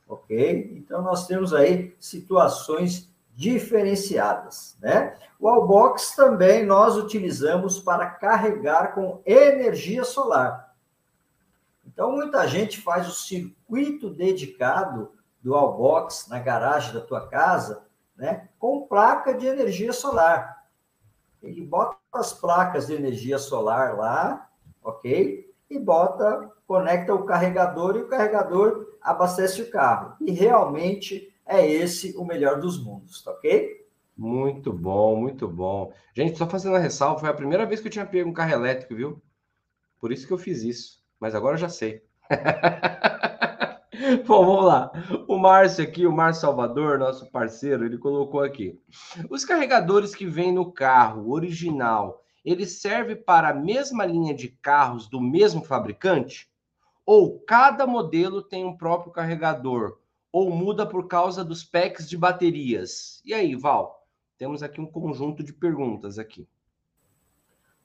ok? 0.05 0.69
Então, 0.75 1.01
nós 1.01 1.25
temos 1.25 1.53
aí 1.53 1.95
situações 1.97 3.09
diferenciadas, 3.33 4.75
né? 4.81 5.15
O 5.39 5.47
Allbox 5.47 6.13
também 6.13 6.65
nós 6.65 6.97
utilizamos 6.97 7.79
para 7.79 8.05
carregar 8.05 8.93
com 8.93 9.21
energia 9.25 10.03
solar. 10.03 10.68
Então, 11.99 12.13
muita 12.13 12.47
gente 12.47 12.79
faz 12.79 13.09
o 13.09 13.11
circuito 13.11 14.09
dedicado 14.09 15.11
do 15.43 15.53
Allbox 15.53 16.29
na 16.29 16.39
garagem 16.39 16.93
da 16.93 17.01
tua 17.01 17.27
casa, 17.27 17.87
né, 18.15 18.47
com 18.57 18.87
placa 18.87 19.33
de 19.33 19.45
energia 19.45 19.91
solar. 19.91 20.65
Ele 21.43 21.59
bota 21.59 21.97
as 22.13 22.31
placas 22.31 22.87
de 22.87 22.93
energia 22.93 23.37
solar 23.37 23.97
lá, 23.97 24.49
ok? 24.81 25.53
E 25.69 25.77
bota, 25.77 26.49
conecta 26.65 27.13
o 27.13 27.25
carregador 27.25 27.97
e 27.97 28.03
o 28.03 28.07
carregador 28.07 28.97
abastece 29.01 29.61
o 29.61 29.69
carro. 29.69 30.15
E 30.21 30.31
realmente 30.31 31.35
é 31.45 31.69
esse 31.69 32.15
o 32.15 32.23
melhor 32.23 32.61
dos 32.61 32.81
mundos, 32.81 33.21
tá 33.21 33.31
ok? 33.31 33.85
Muito 34.15 34.71
bom, 34.71 35.17
muito 35.17 35.49
bom. 35.49 35.91
Gente, 36.13 36.37
só 36.37 36.47
fazendo 36.47 36.71
uma 36.71 36.79
ressalva, 36.79 37.19
foi 37.19 37.29
a 37.29 37.33
primeira 37.33 37.65
vez 37.65 37.81
que 37.81 37.87
eu 37.87 37.91
tinha 37.91 38.05
pego 38.05 38.29
um 38.29 38.33
carro 38.33 38.53
elétrico, 38.53 38.95
viu? 38.95 39.21
Por 39.99 40.13
isso 40.13 40.25
que 40.25 40.31
eu 40.31 40.37
fiz 40.37 40.63
isso 40.63 40.99
mas 41.19 41.35
agora 41.35 41.55
eu 41.55 41.59
já 41.59 41.69
sei. 41.69 42.01
Bom, 44.25 44.45
vamos 44.45 44.65
lá. 44.65 44.91
O 45.27 45.37
Márcio 45.37 45.83
aqui, 45.83 46.07
o 46.07 46.11
Márcio 46.11 46.41
Salvador, 46.41 46.97
nosso 46.97 47.29
parceiro, 47.29 47.85
ele 47.85 47.97
colocou 47.97 48.41
aqui. 48.41 48.79
Os 49.29 49.43
carregadores 49.43 50.15
que 50.15 50.25
vêm 50.25 50.53
no 50.53 50.71
carro 50.71 51.31
original, 51.31 52.23
ele 52.43 52.65
serve 52.65 53.15
para 53.15 53.49
a 53.49 53.53
mesma 53.53 54.05
linha 54.05 54.33
de 54.33 54.47
carros 54.47 55.07
do 55.07 55.19
mesmo 55.19 55.63
fabricante? 55.63 56.49
Ou 57.05 57.39
cada 57.39 57.85
modelo 57.85 58.41
tem 58.41 58.63
um 58.65 58.77
próprio 58.77 59.11
carregador? 59.11 59.99
Ou 60.31 60.49
muda 60.49 60.85
por 60.85 61.07
causa 61.07 61.43
dos 61.43 61.63
packs 61.63 62.07
de 62.07 62.17
baterias? 62.17 63.21
E 63.25 63.33
aí, 63.33 63.55
Val? 63.55 64.07
Temos 64.37 64.63
aqui 64.63 64.79
um 64.79 64.85
conjunto 64.85 65.43
de 65.43 65.51
perguntas 65.51 66.17
aqui. 66.17 66.47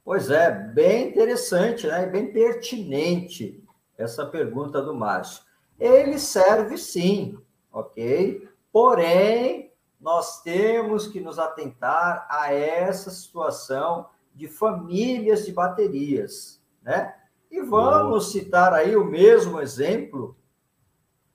Pois 0.05 0.31
é, 0.31 0.51
bem 0.51 1.09
interessante, 1.09 1.87
né? 1.87 2.05
bem 2.05 2.31
pertinente 2.31 3.65
essa 3.97 4.27
pergunta 4.27 4.83
do 4.83 4.95
Márcio. 4.95 5.43
Ele 5.81 6.19
serve 6.19 6.77
sim, 6.77 7.39
ok? 7.73 8.47
Porém, 8.71 9.73
nós 9.99 10.43
temos 10.43 11.07
que 11.07 11.21
nos 11.21 11.39
atentar 11.39 12.27
a 12.29 12.53
essa 12.53 13.11
situação 13.11 14.11
de 14.35 14.47
famílias 14.47 15.47
de 15.47 15.53
baterias, 15.53 16.63
né? 16.83 17.15
E 17.51 17.63
vamos 17.63 18.31
citar 18.31 18.75
aí 18.75 18.95
o 18.97 19.05
mesmo 19.05 19.59
exemplo 19.59 20.37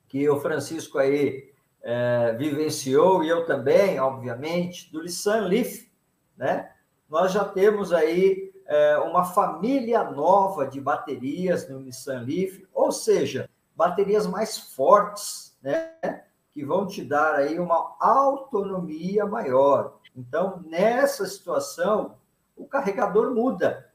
que 0.07 0.29
o 0.29 0.39
Francisco 0.39 0.99
aí 0.99 1.51
é, 1.81 2.35
vivenciou, 2.37 3.23
e 3.23 3.29
eu 3.29 3.45
também, 3.45 3.99
obviamente, 3.99 4.91
do 4.91 5.01
Nissan 5.01 5.47
Leaf, 5.47 5.89
né? 6.37 6.71
Nós 7.09 7.31
já 7.31 7.43
temos 7.43 7.91
aí 7.91 8.48
é, 8.69 8.99
uma 8.99 9.25
família 9.25 10.03
nova 10.03 10.67
de 10.67 10.79
baterias 10.79 11.67
no 11.67 11.79
Nissan 11.79 12.21
Leaf, 12.21 12.63
ou 12.71 12.91
seja, 12.91 13.49
baterias 13.75 14.27
mais 14.27 14.59
fortes, 14.59 15.57
né? 15.59 16.23
Que 16.53 16.63
vão 16.63 16.85
te 16.85 17.03
dar 17.03 17.33
aí 17.33 17.59
uma 17.59 17.95
autonomia 17.99 19.25
maior. 19.25 19.97
Então, 20.15 20.63
nessa 20.67 21.25
situação, 21.25 22.17
o 22.55 22.67
carregador 22.67 23.33
muda, 23.33 23.91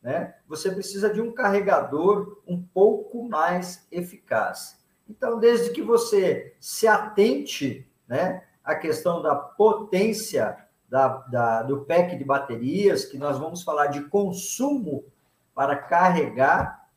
né? 0.00 0.36
Você 0.46 0.70
precisa 0.70 1.12
de 1.12 1.20
um 1.20 1.32
carregador 1.32 2.40
um 2.46 2.62
pouco 2.62 3.28
mais 3.28 3.84
eficaz. 3.90 4.80
Então, 5.08 5.40
desde 5.40 5.70
que 5.70 5.82
você 5.82 6.54
se 6.60 6.86
atente, 6.86 7.90
né, 8.06 8.44
à 8.62 8.76
questão 8.76 9.20
da 9.20 9.34
potência 9.34 10.63
da, 10.94 11.08
da, 11.08 11.62
do 11.64 11.80
pack 11.80 12.16
de 12.16 12.24
baterias, 12.24 13.04
que 13.04 13.18
nós 13.18 13.36
vamos 13.36 13.64
falar 13.64 13.88
de 13.88 14.04
consumo 14.04 15.04
para 15.52 15.74
carregar 15.74 16.88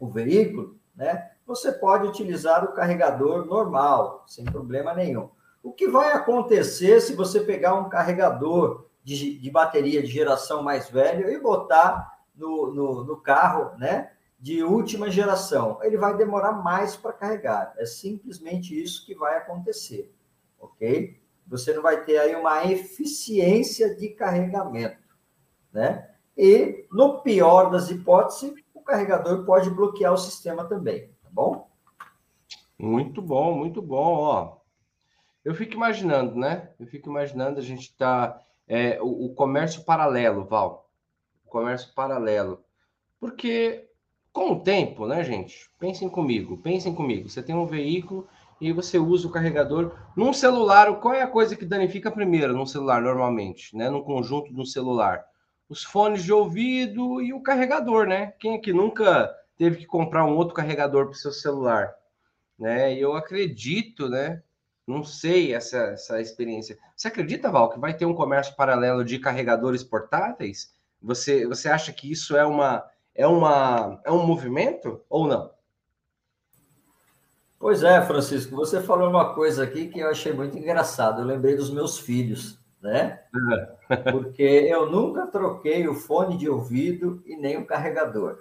o 0.00 0.08
veículo, 0.08 0.76
né? 0.96 1.30
Você 1.46 1.70
pode 1.70 2.08
utilizar 2.08 2.64
o 2.64 2.72
carregador 2.72 3.46
normal, 3.46 4.24
sem 4.26 4.44
problema 4.44 4.92
nenhum. 4.92 5.30
O 5.62 5.70
que 5.70 5.86
vai 5.86 6.10
acontecer 6.10 7.00
se 7.00 7.14
você 7.14 7.38
pegar 7.38 7.74
um 7.74 7.88
carregador 7.88 8.86
de, 9.04 9.38
de 9.38 9.48
bateria 9.48 10.02
de 10.02 10.08
geração 10.08 10.60
mais 10.60 10.90
velha 10.90 11.30
e 11.30 11.38
botar 11.38 12.18
no, 12.34 12.74
no, 12.74 13.04
no 13.04 13.16
carro, 13.16 13.78
né? 13.78 14.10
De 14.40 14.64
última 14.64 15.08
geração, 15.08 15.78
ele 15.82 15.96
vai 15.96 16.16
demorar 16.16 16.50
mais 16.50 16.96
para 16.96 17.12
carregar. 17.12 17.74
É 17.78 17.86
simplesmente 17.86 18.76
isso 18.76 19.06
que 19.06 19.14
vai 19.14 19.36
acontecer, 19.36 20.12
ok? 20.58 21.24
Você 21.46 21.72
não 21.72 21.82
vai 21.82 22.04
ter 22.04 22.18
aí 22.18 22.34
uma 22.34 22.64
eficiência 22.64 23.94
de 23.94 24.08
carregamento, 24.10 24.98
né? 25.72 26.10
E, 26.36 26.86
no 26.92 27.22
pior 27.22 27.70
das 27.70 27.90
hipóteses, 27.90 28.52
o 28.74 28.80
carregador 28.80 29.44
pode 29.44 29.70
bloquear 29.70 30.12
o 30.12 30.18
sistema 30.18 30.64
também, 30.64 31.08
tá 31.22 31.28
bom? 31.30 31.70
Muito 32.78 33.22
bom, 33.22 33.56
muito 33.56 33.80
bom, 33.80 34.16
ó. 34.18 34.56
Eu 35.44 35.54
fico 35.54 35.74
imaginando, 35.74 36.34
né? 36.34 36.70
Eu 36.78 36.86
fico 36.86 37.08
imaginando 37.08 37.58
a 37.58 37.62
gente 37.62 37.96
tá 37.96 38.42
é, 38.68 39.00
o, 39.00 39.26
o 39.26 39.34
comércio 39.34 39.84
paralelo, 39.84 40.44
Val. 40.44 40.90
O 41.44 41.48
comércio 41.48 41.94
paralelo. 41.94 42.64
Porque 43.18 43.88
com 44.32 44.52
o 44.52 44.60
tempo, 44.60 45.06
né, 45.06 45.24
gente? 45.24 45.70
Pensem 45.78 46.08
comigo, 46.10 46.58
pensem 46.58 46.94
comigo. 46.94 47.28
Você 47.28 47.42
tem 47.42 47.54
um 47.54 47.64
veículo 47.64 48.28
e 48.60 48.72
você 48.72 48.98
usa 48.98 49.26
o 49.26 49.30
carregador. 49.30 49.92
Num 50.16 50.32
celular, 50.32 50.94
qual 51.00 51.14
é 51.14 51.22
a 51.22 51.26
coisa 51.26 51.56
que 51.56 51.64
danifica 51.64 52.10
primeiro 52.10 52.54
num 52.54 52.66
celular, 52.66 53.02
normalmente, 53.02 53.76
né? 53.76 53.90
Num 53.90 54.02
conjunto 54.02 54.52
do 54.52 54.64
celular? 54.64 55.24
Os 55.68 55.82
fones 55.82 56.22
de 56.22 56.32
ouvido 56.32 57.20
e 57.20 57.32
o 57.32 57.42
carregador, 57.42 58.06
né? 58.06 58.32
Quem 58.38 58.54
é 58.54 58.58
que 58.58 58.72
nunca 58.72 59.34
teve 59.58 59.78
que 59.78 59.86
comprar 59.86 60.24
um 60.24 60.36
outro 60.36 60.54
carregador 60.54 61.06
para 61.06 61.12
o 61.12 61.18
seu 61.18 61.32
celular? 61.32 61.94
Né? 62.58 62.94
Eu 62.94 63.14
acredito, 63.14 64.08
né? 64.08 64.42
Não 64.86 65.02
sei 65.02 65.52
essa, 65.52 65.78
essa 65.78 66.20
experiência. 66.20 66.78
Você 66.94 67.08
acredita, 67.08 67.50
Val, 67.50 67.70
que 67.70 67.78
vai 67.78 67.92
ter 67.92 68.06
um 68.06 68.14
comércio 68.14 68.54
paralelo 68.54 69.04
de 69.04 69.18
carregadores 69.18 69.82
portáteis? 69.82 70.72
Você, 71.02 71.46
você 71.46 71.68
acha 71.68 71.92
que 71.92 72.10
isso 72.10 72.36
é 72.36 72.46
uma 72.46 72.84
é 73.14 73.26
uma 73.26 74.00
é 74.04 74.12
um 74.12 74.24
movimento 74.26 75.02
ou 75.08 75.26
não? 75.26 75.50
Pois 77.66 77.82
é, 77.82 78.00
Francisco, 78.00 78.54
você 78.54 78.80
falou 78.80 79.10
uma 79.10 79.34
coisa 79.34 79.64
aqui 79.64 79.88
que 79.88 79.98
eu 79.98 80.08
achei 80.08 80.32
muito 80.32 80.56
engraçado. 80.56 81.20
Eu 81.20 81.26
lembrei 81.26 81.56
dos 81.56 81.68
meus 81.68 81.98
filhos, 81.98 82.60
né? 82.80 83.18
É. 83.90 83.96
Porque 84.12 84.40
eu 84.44 84.88
nunca 84.88 85.26
troquei 85.26 85.88
o 85.88 85.94
fone 85.96 86.36
de 86.36 86.48
ouvido 86.48 87.20
e 87.26 87.34
nem 87.34 87.58
o 87.58 87.66
carregador. 87.66 88.38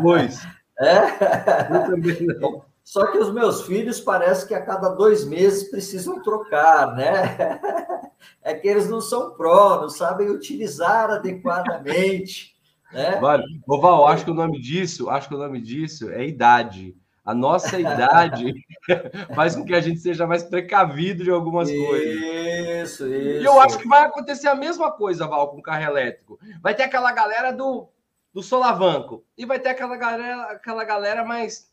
Pois. 0.00 0.40
É? 0.80 1.74
Eu 1.74 1.90
também 1.90 2.26
não. 2.40 2.64
Só 2.82 3.06
que 3.12 3.18
os 3.18 3.32
meus 3.32 3.62
filhos 3.66 4.00
parece 4.00 4.48
que 4.48 4.54
a 4.54 4.64
cada 4.64 4.88
dois 4.88 5.24
meses 5.24 5.68
precisam 5.68 6.22
trocar, 6.22 6.94
né? 6.94 7.60
É 8.40 8.54
que 8.54 8.68
eles 8.68 8.88
não 8.88 9.00
são 9.00 9.34
pró, 9.34 9.80
não 9.80 9.88
sabem 9.88 10.30
utilizar 10.30 11.10
adequadamente. 11.10 12.54
Né? 12.92 13.18
Vale. 13.20 13.44
Ô, 13.66 13.80
Val, 13.80 14.06
acho 14.06 14.24
que 14.24 14.30
o 14.30 14.34
nome 14.34 14.60
disso, 14.60 15.10
acho 15.10 15.28
que 15.28 15.34
o 15.34 15.38
nome 15.38 15.60
disso 15.60 16.08
é 16.10 16.26
idade. 16.26 16.96
A 17.24 17.34
nossa 17.34 17.78
idade 17.78 18.52
faz 19.34 19.54
com 19.54 19.64
que 19.64 19.74
a 19.74 19.80
gente 19.80 20.00
seja 20.00 20.26
mais 20.26 20.42
precavido 20.42 21.22
de 21.22 21.30
algumas 21.30 21.70
isso, 21.70 21.86
coisas. 21.86 22.14
Isso, 22.14 23.06
isso. 23.06 23.42
E 23.42 23.44
eu 23.44 23.60
acho 23.60 23.78
que 23.78 23.88
vai 23.88 24.04
acontecer 24.04 24.48
a 24.48 24.56
mesma 24.56 24.90
coisa, 24.90 25.26
Val, 25.28 25.50
com 25.50 25.58
o 25.58 25.62
carro 25.62 25.84
elétrico. 25.84 26.38
Vai 26.60 26.74
ter 26.74 26.82
aquela 26.82 27.12
galera 27.12 27.52
do, 27.52 27.88
do 28.34 28.42
solavanco. 28.42 29.24
E 29.38 29.46
vai 29.46 29.60
ter 29.60 29.68
aquela 29.68 29.96
galera, 29.96 30.42
aquela 30.50 30.82
galera 30.82 31.24
mais, 31.24 31.70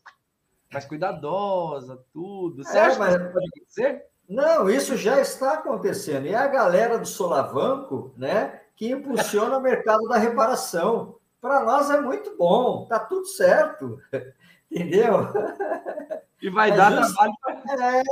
mais 0.71 0.85
cuidadosa, 0.85 1.99
tudo. 2.13 2.63
Você 2.63 2.77
é, 2.77 2.81
acha 2.81 2.99
mas... 2.99 3.15
que 3.15 3.21
isso 3.21 3.33
pode 3.33 3.47
acontecer? 3.47 4.05
Não, 4.29 4.69
isso 4.69 4.95
já 4.95 5.19
está 5.19 5.53
acontecendo. 5.53 6.27
E 6.27 6.35
a 6.35 6.45
galera 6.45 6.99
do 6.99 7.07
solavanco, 7.07 8.13
né, 8.15 8.61
que 8.75 8.91
impulsiona 8.91 9.57
o 9.57 9.61
mercado 9.61 10.07
da 10.07 10.17
reparação. 10.17 11.15
Para 11.41 11.63
nós 11.63 11.89
é 11.89 11.99
muito 11.99 12.37
bom, 12.37 12.85
tá 12.85 12.99
tudo 12.99 13.25
certo. 13.25 13.99
Entendeu? 14.71 15.27
E 16.41 16.49
vai 16.49 16.71
é 16.71 16.75
dar 16.75 16.91
just... 16.91 17.15
trabalho. 17.15 17.33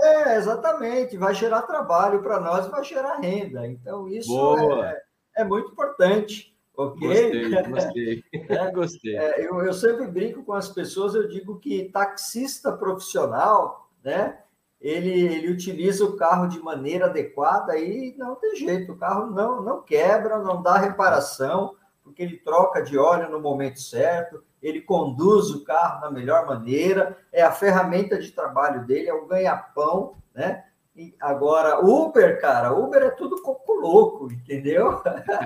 É, 0.04 0.38
exatamente. 0.38 1.18
Vai 1.18 1.34
gerar 1.34 1.62
trabalho 1.64 2.22
para 2.22 2.40
nós 2.40 2.66
e 2.66 2.70
vai 2.70 2.84
gerar 2.84 3.20
renda. 3.20 3.68
Então, 3.68 4.08
isso 4.08 4.84
é, 4.84 5.02
é, 5.38 5.44
muito 5.44 5.72
importante. 5.72 6.56
Ok? 6.76 7.08
Gostei, 7.08 7.64
gostei. 7.64 8.24
É, 8.50 8.72
gostei. 8.72 9.18
É, 9.18 9.48
eu, 9.48 9.62
eu 9.62 9.74
sempre 9.74 10.06
brinco 10.08 10.44
com 10.44 10.54
as 10.54 10.70
pessoas, 10.70 11.16
eu 11.16 11.28
digo 11.28 11.58
que 11.60 11.90
taxista 11.90 12.72
profissional, 12.72 13.90
né? 14.04 14.40
Ele, 14.80 15.10
ele 15.10 15.52
utiliza 15.52 16.06
o 16.06 16.16
carro 16.16 16.48
de 16.48 16.60
maneira 16.60 17.08
adequada 17.08 17.76
e 17.80 18.16
não 18.16 18.36
tem 18.36 18.56
jeito, 18.56 18.92
o 18.92 18.98
carro 18.98 19.32
não, 19.32 19.60
não 19.64 19.82
quebra, 19.82 20.38
não 20.38 20.62
dá 20.62 20.78
reparação, 20.78 21.76
porque 22.08 22.24
ele 22.24 22.38
troca 22.38 22.82
de 22.82 22.98
óleo 22.98 23.30
no 23.30 23.40
momento 23.40 23.80
certo, 23.82 24.44
ele 24.62 24.82
conduz 24.82 25.52
o 25.52 25.64
carro 25.64 26.02
da 26.02 26.10
melhor 26.10 26.48
maneira, 26.48 27.18
é 27.32 27.42
a 27.42 27.52
ferramenta 27.52 28.18
de 28.18 28.32
trabalho 28.32 28.86
dele, 28.86 29.10
é 29.10 29.14
o 29.14 29.28
ganha-pão, 29.28 30.16
né? 30.34 30.64
E 30.96 31.14
agora, 31.20 31.86
Uber, 31.86 32.42
cara, 32.42 32.74
Uber 32.74 33.04
é 33.04 33.12
tudo 33.12 33.42
coco 33.44 33.74
louco, 33.74 34.32
entendeu? 34.32 35.00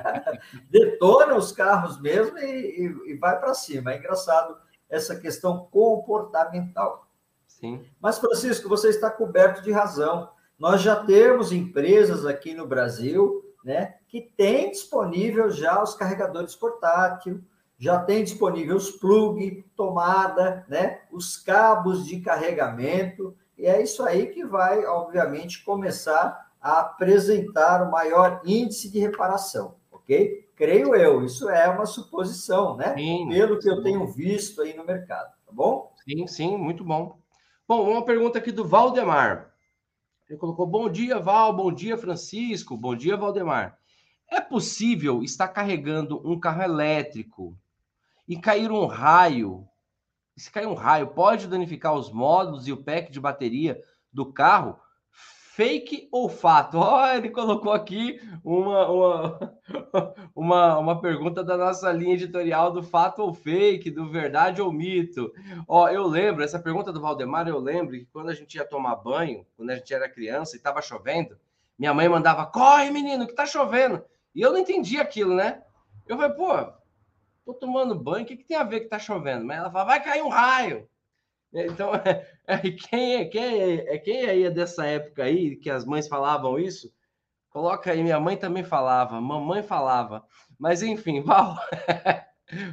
Detona 0.70 1.36
os 1.36 1.52
carros 1.52 2.00
mesmo 2.00 2.38
e, 2.38 2.44
e, 2.46 3.12
e 3.12 3.18
vai 3.18 3.38
para 3.38 3.54
cima. 3.54 3.92
É 3.92 3.98
engraçado 3.98 4.56
essa 4.90 5.14
questão 5.16 5.68
comportamental. 5.70 7.06
Sim. 7.46 7.84
Mas, 8.00 8.18
Francisco, 8.18 8.70
você 8.70 8.90
está 8.90 9.10
coberto 9.10 9.62
de 9.62 9.72
razão. 9.72 10.30
Nós 10.58 10.82
já 10.82 10.96
temos 10.96 11.52
empresas 11.52 12.26
aqui 12.26 12.54
no 12.54 12.66
Brasil 12.66 13.41
né, 13.64 13.96
que 14.08 14.22
têm 14.22 14.72
disponível 14.72 15.50
já 15.50 15.82
os 15.82 15.94
carregadores 15.96 16.56
portáteis, 16.56 17.38
já 17.78 18.00
tem 18.00 18.24
disponível 18.24 18.76
os 18.76 18.92
plug, 18.92 19.66
tomada, 19.76 20.64
né? 20.70 21.02
os 21.12 21.36
cabos 21.38 22.06
de 22.06 22.20
carregamento, 22.20 23.36
e 23.58 23.66
é 23.66 23.82
isso 23.82 24.04
aí 24.04 24.28
que 24.28 24.46
vai, 24.46 24.86
obviamente, 24.86 25.64
começar 25.64 26.52
a 26.62 26.82
apresentar 26.82 27.82
o 27.82 27.90
maior 27.90 28.40
índice 28.46 28.92
de 28.92 29.00
reparação, 29.00 29.76
ok? 29.92 30.48
Creio 30.56 30.96
eu, 30.96 31.26
isso 31.26 31.50
é 31.50 31.68
uma 31.70 31.88
suposição, 31.88 32.78
né? 32.78 32.94
Sim, 32.96 33.30
Pelo 33.30 33.58
que 33.58 33.68
eu 33.68 33.82
tenho 33.82 34.06
visto 34.06 34.62
aí 34.62 34.76
no 34.76 34.86
mercado, 34.86 35.32
tá 35.44 35.52
bom? 35.52 35.92
Sim, 36.08 36.28
sim, 36.28 36.58
muito 36.58 36.84
bom. 36.84 37.18
Bom, 37.68 37.90
uma 37.90 38.06
pergunta 38.06 38.38
aqui 38.38 38.52
do 38.52 38.68
Valdemar. 38.68 39.51
Ele 40.32 40.38
colocou: 40.38 40.66
Bom 40.66 40.90
dia, 40.90 41.20
Val, 41.20 41.54
bom 41.54 41.74
dia, 41.74 41.98
Francisco, 41.98 42.78
bom 42.78 42.96
dia, 42.96 43.18
Valdemar. 43.18 43.78
É 44.30 44.40
possível 44.40 45.22
estar 45.24 45.50
carregando 45.50 46.26
um 46.26 46.40
carro 46.40 46.64
elétrico 46.64 47.58
e 48.26 48.40
cair 48.40 48.72
um 48.72 48.86
raio, 48.86 49.68
se 50.38 50.50
cair 50.50 50.68
um 50.68 50.74
raio, 50.74 51.08
pode 51.08 51.50
danificar 51.50 51.94
os 51.94 52.10
módulos 52.10 52.66
e 52.66 52.72
o 52.72 52.82
pack 52.82 53.12
de 53.12 53.20
bateria 53.20 53.78
do 54.10 54.32
carro? 54.32 54.80
Fake 55.54 56.08
ou 56.14 56.30
fato? 56.30 56.78
Oh, 56.82 57.06
ele 57.08 57.30
colocou 57.30 57.74
aqui 57.74 58.22
uma, 58.42 58.90
uma, 58.90 59.60
uma, 60.34 60.78
uma 60.80 61.02
pergunta 61.02 61.44
da 61.44 61.58
nossa 61.58 61.92
linha 61.92 62.14
editorial 62.14 62.72
do 62.72 62.82
fato 62.82 63.22
ou 63.22 63.34
fake, 63.34 63.92
do 63.92 64.10
verdade 64.10 64.62
ou 64.62 64.72
mito. 64.72 65.32
Oh, 65.68 65.90
eu 65.90 66.08
lembro, 66.08 66.42
essa 66.42 66.58
pergunta 66.58 66.94
do 66.94 67.02
Valdemar, 67.02 67.50
eu 67.50 67.60
lembro 67.60 67.92
que 67.92 68.06
quando 68.06 68.30
a 68.30 68.34
gente 68.34 68.56
ia 68.56 68.64
tomar 68.64 68.96
banho, 68.96 69.46
quando 69.58 69.72
a 69.72 69.76
gente 69.76 69.94
era 69.94 70.10
criança 70.10 70.56
e 70.56 70.58
estava 70.58 70.82
chovendo, 70.82 71.38
minha 71.78 71.94
mãe 71.94 72.08
mandava, 72.08 72.46
corre, 72.46 72.90
menino, 72.90 73.28
que 73.28 73.36
tá 73.36 73.46
chovendo. 73.46 74.02
E 74.34 74.42
eu 74.42 74.54
não 74.54 74.60
entendi 74.60 75.00
aquilo, 75.00 75.36
né? 75.36 75.62
Eu 76.08 76.16
falei, 76.16 76.34
pô, 76.34 76.72
tô 77.46 77.54
tomando 77.54 77.94
banho, 77.94 78.24
o 78.24 78.28
que, 78.28 78.38
que 78.38 78.46
tem 78.46 78.56
a 78.56 78.64
ver 78.64 78.82
que 78.82 78.88
tá 78.88 78.98
chovendo? 78.98 79.44
Mas 79.44 79.58
ela 79.58 79.72
fala, 79.72 79.86
vai 79.86 80.02
cair 80.02 80.24
um 80.24 80.30
raio. 80.30 80.88
Então, 81.54 81.94
é, 81.96 82.28
é, 82.48 82.58
quem, 82.72 83.16
é, 83.16 83.26
quem, 83.26 83.62
é, 83.62 83.96
é, 83.96 83.98
quem 83.98 84.26
aí 84.26 84.44
é 84.44 84.52
dessa 84.52 84.86
época 84.86 85.24
aí, 85.24 85.56
que 85.56 85.70
as 85.70 85.86
mães 85.86 86.08
falavam 86.08 86.58
isso, 86.60 86.92
Coloca 87.52 87.92
aí, 87.92 88.02
minha 88.02 88.20
mãe 88.20 88.38
também 88.38 88.64
falava, 88.64 89.20
mamãe 89.20 89.62
falava. 89.62 90.26
Mas 90.58 90.82
enfim, 90.82 91.20
Val, 91.22 91.58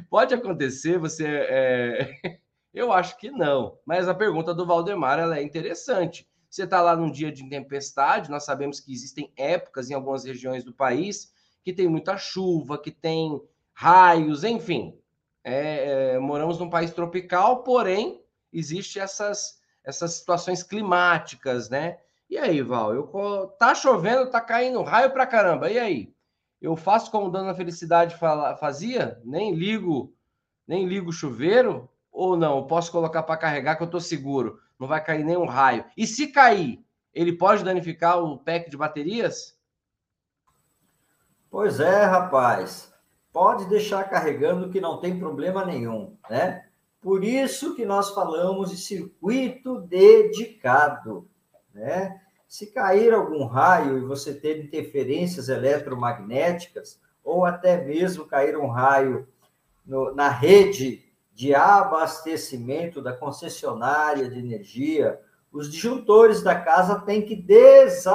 pode 0.09 0.33
acontecer, 0.33 0.97
você. 0.97 1.27
É... 1.27 2.09
Eu 2.73 2.93
acho 2.93 3.17
que 3.17 3.29
não. 3.29 3.77
Mas 3.85 4.07
a 4.07 4.13
pergunta 4.13 4.53
do 4.53 4.65
Valdemar 4.65 5.19
ela 5.19 5.37
é 5.37 5.43
interessante. 5.43 6.29
Você 6.49 6.63
está 6.63 6.81
lá 6.81 6.95
num 6.95 7.11
dia 7.11 7.31
de 7.31 7.47
tempestade, 7.49 8.29
nós 8.29 8.45
sabemos 8.45 8.79
que 8.79 8.93
existem 8.93 9.33
épocas 9.35 9.89
em 9.89 9.93
algumas 9.93 10.23
regiões 10.23 10.63
do 10.63 10.73
país 10.73 11.33
que 11.63 11.73
tem 11.73 11.87
muita 11.87 12.15
chuva, 12.15 12.77
que 12.77 12.91
tem 12.91 13.41
raios, 13.73 14.43
enfim. 14.43 14.97
É, 15.43 16.13
é, 16.13 16.19
moramos 16.19 16.57
num 16.57 16.69
país 16.69 16.93
tropical, 16.93 17.63
porém, 17.63 18.23
existe 18.51 18.99
essas, 18.99 19.61
essas 19.83 20.13
situações 20.13 20.63
climáticas, 20.63 21.69
né? 21.69 21.99
E 22.29 22.37
aí, 22.37 22.61
Val, 22.61 22.93
eu, 22.93 23.47
tá 23.57 23.73
chovendo, 23.73 24.29
tá 24.29 24.39
caindo 24.39 24.83
raio 24.83 25.11
pra 25.11 25.25
caramba. 25.25 25.69
E 25.69 25.79
aí? 25.79 26.13
Eu 26.61 26.75
faço 26.75 27.09
como 27.09 27.29
Dona 27.29 27.55
Felicidade 27.55 28.17
fazia? 28.59 29.19
Nem 29.23 29.55
ligo, 29.55 30.13
nem 30.67 30.85
ligo 30.85 31.09
o 31.09 31.13
chuveiro? 31.13 31.89
Ou 32.11 32.37
não? 32.37 32.67
Posso 32.67 32.91
colocar 32.91 33.23
para 33.23 33.37
carregar 33.37 33.77
que 33.77 33.83
eu 33.83 33.89
tô 33.89 33.99
seguro. 33.99 34.59
Não 34.77 34.87
vai 34.87 35.03
cair 35.03 35.23
nenhum 35.23 35.45
raio. 35.45 35.85
E 35.97 36.05
se 36.05 36.27
cair, 36.27 36.85
ele 37.13 37.33
pode 37.33 37.63
danificar 37.63 38.21
o 38.21 38.37
pack 38.37 38.69
de 38.69 38.77
baterias? 38.77 39.57
Pois 41.49 41.79
é, 41.79 42.03
rapaz. 42.03 42.93
Pode 43.31 43.65
deixar 43.65 44.09
carregando 44.09 44.69
que 44.69 44.81
não 44.81 44.99
tem 44.99 45.17
problema 45.17 45.65
nenhum, 45.65 46.17
né? 46.29 46.68
Por 47.01 47.23
isso 47.23 47.75
que 47.75 47.85
nós 47.85 48.09
falamos 48.11 48.71
de 48.71 48.77
circuito 48.77 49.79
dedicado, 49.81 51.29
né? 51.73 52.21
Se 52.47 52.67
cair 52.67 53.13
algum 53.13 53.45
raio 53.45 53.97
e 53.97 54.05
você 54.05 54.33
ter 54.33 54.63
interferências 54.63 55.49
eletromagnéticas, 55.49 56.99
ou 57.23 57.45
até 57.45 57.85
mesmo 57.85 58.25
cair 58.25 58.57
um 58.57 58.67
raio 58.67 59.27
no, 59.85 60.13
na 60.15 60.29
rede 60.29 61.05
de 61.31 61.53
abastecimento 61.55 63.01
da 63.01 63.13
concessionária 63.13 64.29
de 64.29 64.39
energia, 64.39 65.21
os 65.51 65.71
disjuntores 65.71 66.41
da 66.41 66.59
casa 66.59 66.99
têm 66.99 67.25
que 67.25 67.35
desabilitar. 67.35 68.13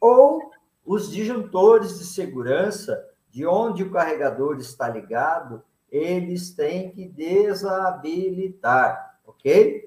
Ou 0.00 0.50
os 0.84 1.10
disjuntores 1.10 1.98
de 1.98 2.04
segurança, 2.04 3.04
de 3.30 3.44
onde 3.44 3.82
o 3.82 3.90
carregador 3.90 4.56
está 4.58 4.88
ligado, 4.88 5.62
eles 5.90 6.54
têm 6.54 6.90
que 6.90 7.08
desabilitar, 7.08 9.18
ok? 9.26 9.84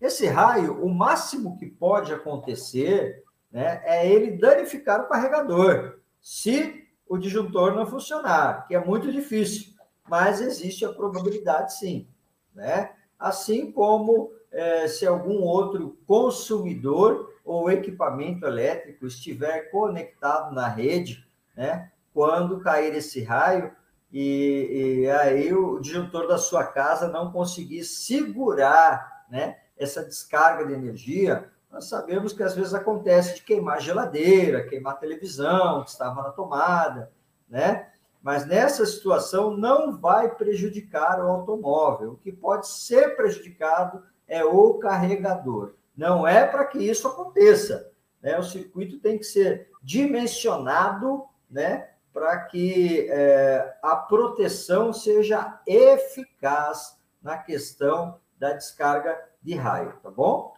Esse 0.00 0.26
raio, 0.26 0.84
o 0.84 0.88
máximo 0.88 1.58
que 1.58 1.66
pode 1.66 2.12
acontecer 2.12 3.22
né, 3.50 3.82
é 3.84 4.10
ele 4.10 4.38
danificar 4.38 5.02
o 5.02 5.08
carregador, 5.08 5.98
se 6.20 6.88
o 7.08 7.18
disjuntor 7.18 7.74
não 7.74 7.86
funcionar, 7.86 8.66
que 8.66 8.74
é 8.74 8.84
muito 8.84 9.10
difícil, 9.10 9.74
mas 10.08 10.40
existe 10.40 10.84
a 10.84 10.92
probabilidade 10.92 11.74
sim. 11.74 12.08
Né? 12.54 12.92
Assim 13.18 13.70
como 13.70 14.32
é, 14.50 14.88
se 14.88 15.06
algum 15.06 15.42
outro 15.42 15.98
consumidor 16.06 17.34
ou 17.44 17.70
equipamento 17.70 18.46
elétrico 18.46 19.06
estiver 19.06 19.70
conectado 19.70 20.54
na 20.54 20.68
rede, 20.68 21.26
né? 21.56 21.90
quando 22.12 22.60
cair 22.60 22.94
esse 22.94 23.22
raio, 23.22 23.72
e, 24.12 25.02
e 25.02 25.10
aí 25.10 25.52
o 25.52 25.78
disjuntor 25.78 26.26
da 26.26 26.38
sua 26.38 26.64
casa 26.64 27.08
não 27.08 27.30
conseguir 27.30 27.84
segurar 27.84 29.24
né, 29.30 29.58
essa 29.76 30.04
descarga 30.04 30.66
de 30.66 30.72
energia, 30.72 31.50
nós 31.70 31.88
sabemos 31.88 32.32
que 32.32 32.42
às 32.42 32.54
vezes 32.54 32.74
acontece 32.74 33.36
de 33.36 33.42
queimar 33.42 33.80
geladeira, 33.80 34.66
queimar 34.66 34.98
televisão 34.98 35.84
que 35.84 35.90
estava 35.90 36.22
na 36.22 36.30
tomada, 36.30 37.12
né? 37.48 37.88
Mas 38.22 38.44
nessa 38.44 38.84
situação 38.84 39.56
não 39.56 39.98
vai 39.98 40.34
prejudicar 40.34 41.20
o 41.20 41.28
automóvel. 41.28 42.12
O 42.12 42.16
que 42.16 42.30
pode 42.30 42.68
ser 42.68 43.16
prejudicado 43.16 44.02
é 44.28 44.44
o 44.44 44.74
carregador. 44.74 45.74
Não 45.96 46.28
é 46.28 46.44
para 46.44 46.66
que 46.66 46.78
isso 46.78 47.08
aconteça. 47.08 47.90
Né? 48.20 48.38
O 48.38 48.42
circuito 48.42 48.98
tem 48.98 49.16
que 49.16 49.24
ser 49.24 49.70
dimensionado 49.82 51.24
né? 51.50 51.88
Para 52.12 52.38
que 52.44 53.08
é, 53.10 53.76
a 53.82 53.96
proteção 53.96 54.92
seja 54.92 55.60
eficaz 55.66 56.98
na 57.22 57.38
questão 57.38 58.18
da 58.38 58.52
descarga 58.52 59.18
de 59.42 59.54
raio, 59.54 59.94
tá 60.02 60.10
bom? 60.10 60.54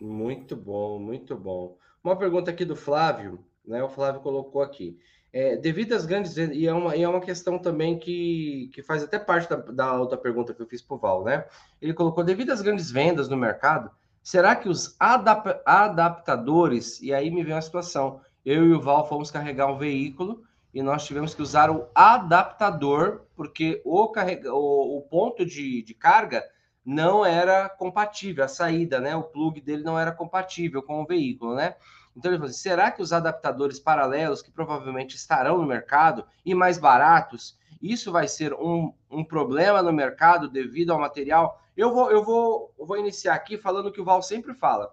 Muito 0.00 0.56
bom, 0.56 0.98
muito 0.98 1.36
bom. 1.36 1.76
Uma 2.02 2.16
pergunta 2.16 2.50
aqui 2.50 2.64
do 2.64 2.76
Flávio, 2.76 3.44
né? 3.64 3.82
O 3.82 3.88
Flávio 3.88 4.20
colocou 4.20 4.60
aqui. 4.60 4.98
É, 5.32 5.56
devido 5.56 5.94
às 5.94 6.06
grandes 6.06 6.36
e 6.36 6.66
é 6.66 6.72
uma, 6.72 6.94
e 6.94 7.02
é 7.02 7.08
uma 7.08 7.20
questão 7.20 7.58
também 7.58 7.98
que, 7.98 8.70
que 8.72 8.82
faz 8.82 9.02
até 9.02 9.18
parte 9.18 9.48
da, 9.48 9.56
da 9.56 9.98
outra 9.98 10.16
pergunta 10.16 10.54
que 10.54 10.62
eu 10.62 10.66
fiz 10.66 10.80
para 10.80 10.94
o 10.94 10.98
Val, 10.98 11.24
né? 11.24 11.44
Ele 11.82 11.92
colocou, 11.92 12.22
devido 12.22 12.50
às 12.50 12.60
grandes 12.60 12.90
vendas 12.90 13.28
no 13.28 13.36
mercado, 13.36 13.90
será 14.22 14.54
que 14.54 14.68
os 14.68 14.94
adap 15.00 15.60
adaptadores, 15.66 17.00
e 17.00 17.12
aí 17.12 17.32
me 17.32 17.42
vem 17.42 17.54
uma 17.54 17.62
situação, 17.62 18.20
eu 18.44 18.64
e 18.64 18.72
o 18.74 18.80
Val 18.80 19.08
fomos 19.08 19.30
carregar 19.30 19.66
um 19.66 19.78
veículo 19.78 20.44
e 20.74 20.82
nós 20.82 21.06
tivemos 21.06 21.36
que 21.36 21.40
usar 21.40 21.70
o 21.70 21.86
adaptador, 21.94 23.22
porque 23.36 23.80
o, 23.84 24.08
carrega, 24.08 24.52
o, 24.52 24.98
o 24.98 25.02
ponto 25.02 25.46
de, 25.46 25.82
de 25.84 25.94
carga 25.94 26.44
não 26.84 27.24
era 27.24 27.68
compatível, 27.68 28.44
a 28.44 28.48
saída, 28.48 29.00
né? 29.00 29.14
O 29.14 29.22
plug 29.22 29.60
dele 29.60 29.84
não 29.84 29.96
era 29.96 30.10
compatível 30.10 30.82
com 30.82 31.00
o 31.00 31.06
veículo, 31.06 31.54
né? 31.54 31.76
Então 32.16 32.30
ele 32.30 32.38
falou 32.38 32.50
assim: 32.50 32.58
será 32.58 32.90
que 32.90 33.00
os 33.00 33.12
adaptadores 33.12 33.78
paralelos, 33.78 34.42
que 34.42 34.50
provavelmente 34.50 35.14
estarão 35.14 35.58
no 35.58 35.66
mercado 35.66 36.26
e 36.44 36.54
mais 36.56 36.76
baratos, 36.76 37.56
isso 37.80 38.10
vai 38.10 38.26
ser 38.26 38.52
um, 38.52 38.92
um 39.08 39.24
problema 39.24 39.80
no 39.80 39.92
mercado 39.92 40.48
devido 40.48 40.92
ao 40.92 40.98
material? 40.98 41.62
Eu 41.76 41.92
vou, 41.92 42.10
eu 42.10 42.24
vou, 42.24 42.74
eu 42.76 42.84
vou 42.84 42.98
iniciar 42.98 43.34
aqui 43.34 43.56
falando 43.56 43.86
o 43.86 43.92
que 43.92 44.00
o 44.00 44.04
Val 44.04 44.22
sempre 44.22 44.54
fala. 44.54 44.92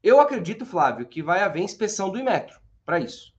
Eu 0.00 0.20
acredito, 0.20 0.64
Flávio, 0.64 1.06
que 1.06 1.22
vai 1.22 1.42
haver 1.42 1.62
inspeção 1.62 2.08
do 2.08 2.18
Imetro 2.18 2.60
para 2.84 3.00
isso. 3.00 3.31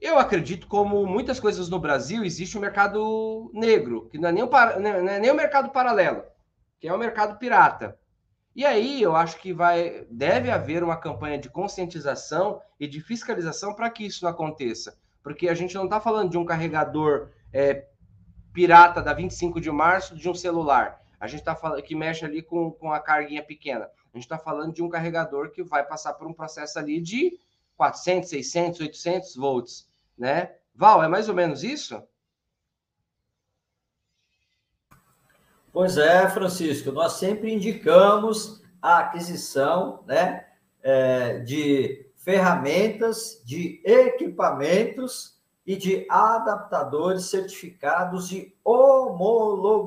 Eu 0.00 0.18
acredito, 0.18 0.66
como 0.66 1.06
muitas 1.06 1.38
coisas 1.38 1.68
no 1.68 1.78
Brasil, 1.78 2.24
existe 2.24 2.56
um 2.56 2.60
mercado 2.60 3.50
negro, 3.52 4.08
que 4.08 4.16
não 4.16 4.30
é 4.30 4.32
nem, 4.32 4.42
um, 4.42 4.48
não 4.48 4.90
é 5.10 5.18
nem 5.18 5.30
um 5.30 5.34
mercado 5.34 5.70
paralelo, 5.70 6.22
que 6.78 6.88
é 6.88 6.94
um 6.94 6.98
mercado 6.98 7.38
pirata. 7.38 7.98
E 8.56 8.64
aí 8.64 9.00
eu 9.00 9.14
acho 9.14 9.38
que 9.38 9.52
vai, 9.52 10.06
deve 10.10 10.50
haver 10.50 10.82
uma 10.82 10.96
campanha 10.96 11.38
de 11.38 11.50
conscientização 11.50 12.60
e 12.78 12.86
de 12.86 13.00
fiscalização 13.00 13.74
para 13.74 13.90
que 13.90 14.06
isso 14.06 14.24
não 14.24 14.30
aconteça. 14.30 14.98
Porque 15.22 15.48
a 15.48 15.54
gente 15.54 15.74
não 15.74 15.84
está 15.84 16.00
falando 16.00 16.30
de 16.30 16.38
um 16.38 16.46
carregador 16.46 17.28
é, 17.52 17.86
pirata 18.52 19.02
da 19.02 19.12
25 19.12 19.60
de 19.60 19.70
março 19.70 20.16
de 20.16 20.28
um 20.28 20.34
celular. 20.34 20.98
A 21.20 21.26
gente 21.26 21.40
está 21.40 21.54
falando 21.54 21.82
que 21.82 21.94
mexe 21.94 22.24
ali 22.24 22.40
com, 22.42 22.70
com 22.70 22.90
a 22.90 22.98
carguinha 22.98 23.42
pequena. 23.42 23.84
A 24.12 24.16
gente 24.16 24.24
está 24.24 24.38
falando 24.38 24.72
de 24.72 24.82
um 24.82 24.88
carregador 24.88 25.50
que 25.50 25.62
vai 25.62 25.84
passar 25.84 26.14
por 26.14 26.26
um 26.26 26.32
processo 26.32 26.78
ali 26.78 27.00
de 27.00 27.38
400, 27.76 28.28
600, 28.28 28.80
800 28.80 29.36
volts, 29.36 29.89
né? 30.20 30.54
Val, 30.74 31.02
é 31.02 31.08
mais 31.08 31.28
ou 31.30 31.34
menos 31.34 31.64
isso? 31.64 32.00
Pois 35.72 35.96
é, 35.96 36.28
Francisco, 36.28 36.92
nós 36.92 37.14
sempre 37.14 37.52
indicamos 37.52 38.62
a 38.82 38.98
aquisição 38.98 40.04
né, 40.06 40.46
é, 40.82 41.38
de 41.38 42.06
ferramentas, 42.16 43.40
de 43.44 43.80
equipamentos 43.84 45.40
e 45.64 45.74
de 45.76 46.06
adaptadores 46.10 47.26
certificados 47.26 48.30
e 48.32 48.54
homologados, 48.64 49.78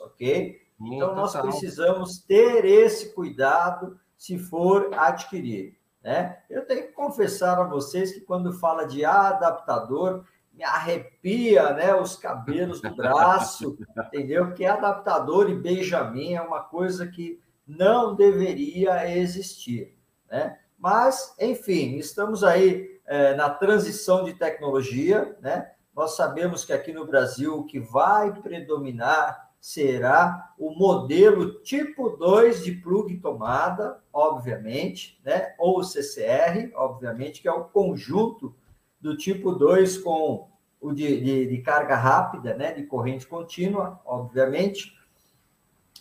ok? 0.00 0.60
Então, 0.80 1.14
nós 1.14 1.36
precisamos 1.36 2.18
ter 2.18 2.64
esse 2.64 3.12
cuidado 3.14 4.00
se 4.16 4.36
for 4.38 4.90
adquirir. 4.94 5.76
Né? 6.02 6.38
Eu 6.50 6.66
tenho 6.66 6.86
que 6.86 6.92
confessar 6.92 7.58
a 7.58 7.64
vocês 7.64 8.12
que 8.12 8.20
quando 8.20 8.52
fala 8.52 8.84
de 8.84 9.04
adaptador, 9.04 10.24
me 10.52 10.64
arrepia, 10.64 11.72
né, 11.72 11.94
os 11.94 12.16
cabelos 12.16 12.80
do 12.80 12.94
braço, 12.94 13.78
entendeu? 14.06 14.52
Que 14.52 14.66
adaptador 14.66 15.48
e 15.48 15.54
Benjamin 15.54 16.34
é 16.34 16.42
uma 16.42 16.60
coisa 16.60 17.06
que 17.06 17.40
não 17.66 18.14
deveria 18.14 19.10
existir, 19.16 19.96
né? 20.30 20.58
Mas, 20.78 21.34
enfim, 21.38 21.96
estamos 21.96 22.42
aí 22.42 23.00
é, 23.06 23.34
na 23.34 23.48
transição 23.48 24.24
de 24.24 24.34
tecnologia, 24.34 25.36
né? 25.40 25.70
Nós 25.94 26.16
sabemos 26.16 26.64
que 26.64 26.72
aqui 26.72 26.92
no 26.92 27.06
Brasil 27.06 27.58
o 27.58 27.64
que 27.64 27.78
vai 27.78 28.32
predominar 28.32 29.51
será 29.62 30.52
o 30.58 30.74
modelo 30.74 31.62
tipo 31.62 32.10
2 32.10 32.64
de 32.64 32.72
plug 32.72 33.16
tomada, 33.18 34.02
obviamente, 34.12 35.20
né? 35.24 35.54
Ou 35.56 35.78
o 35.78 35.84
CCR, 35.84 36.72
obviamente, 36.74 37.40
que 37.40 37.46
é 37.46 37.52
o 37.52 37.66
conjunto 37.66 38.52
do 39.00 39.16
tipo 39.16 39.52
2 39.52 39.98
com 39.98 40.48
o 40.80 40.92
de, 40.92 41.20
de, 41.20 41.46
de, 41.46 41.58
carga 41.58 41.94
rápida, 41.94 42.54
né, 42.54 42.72
de 42.72 42.82
corrente 42.82 43.24
contínua, 43.24 44.00
obviamente. 44.04 44.98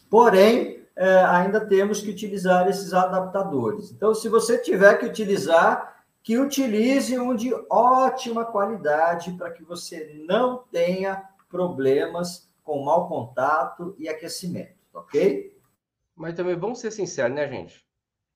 Porém, 0.10 0.84
é, 0.96 1.20
ainda 1.20 1.64
temos 1.64 2.02
que 2.02 2.10
utilizar 2.10 2.68
esses 2.68 2.96
adaptadores. 2.96 3.92
Então, 3.92 4.16
se 4.16 4.28
você 4.28 4.58
tiver 4.58 4.98
que 4.98 5.06
utilizar, 5.06 6.04
que 6.24 6.36
utilize 6.40 7.16
um 7.20 7.36
de 7.36 7.54
ótima 7.70 8.44
qualidade 8.44 9.34
para 9.34 9.52
que 9.52 9.64
você 9.64 10.20
não 10.28 10.64
tenha 10.72 11.24
problemas 11.48 12.51
com 12.64 12.84
mau 12.84 13.08
contato 13.08 13.96
e 13.98 14.08
aquecimento, 14.08 14.78
ok? 14.94 15.58
Mas 16.16 16.36
também 16.36 16.56
vamos 16.56 16.80
ser 16.80 16.92
sinceros, 16.92 17.36
né, 17.36 17.48
gente? 17.48 17.86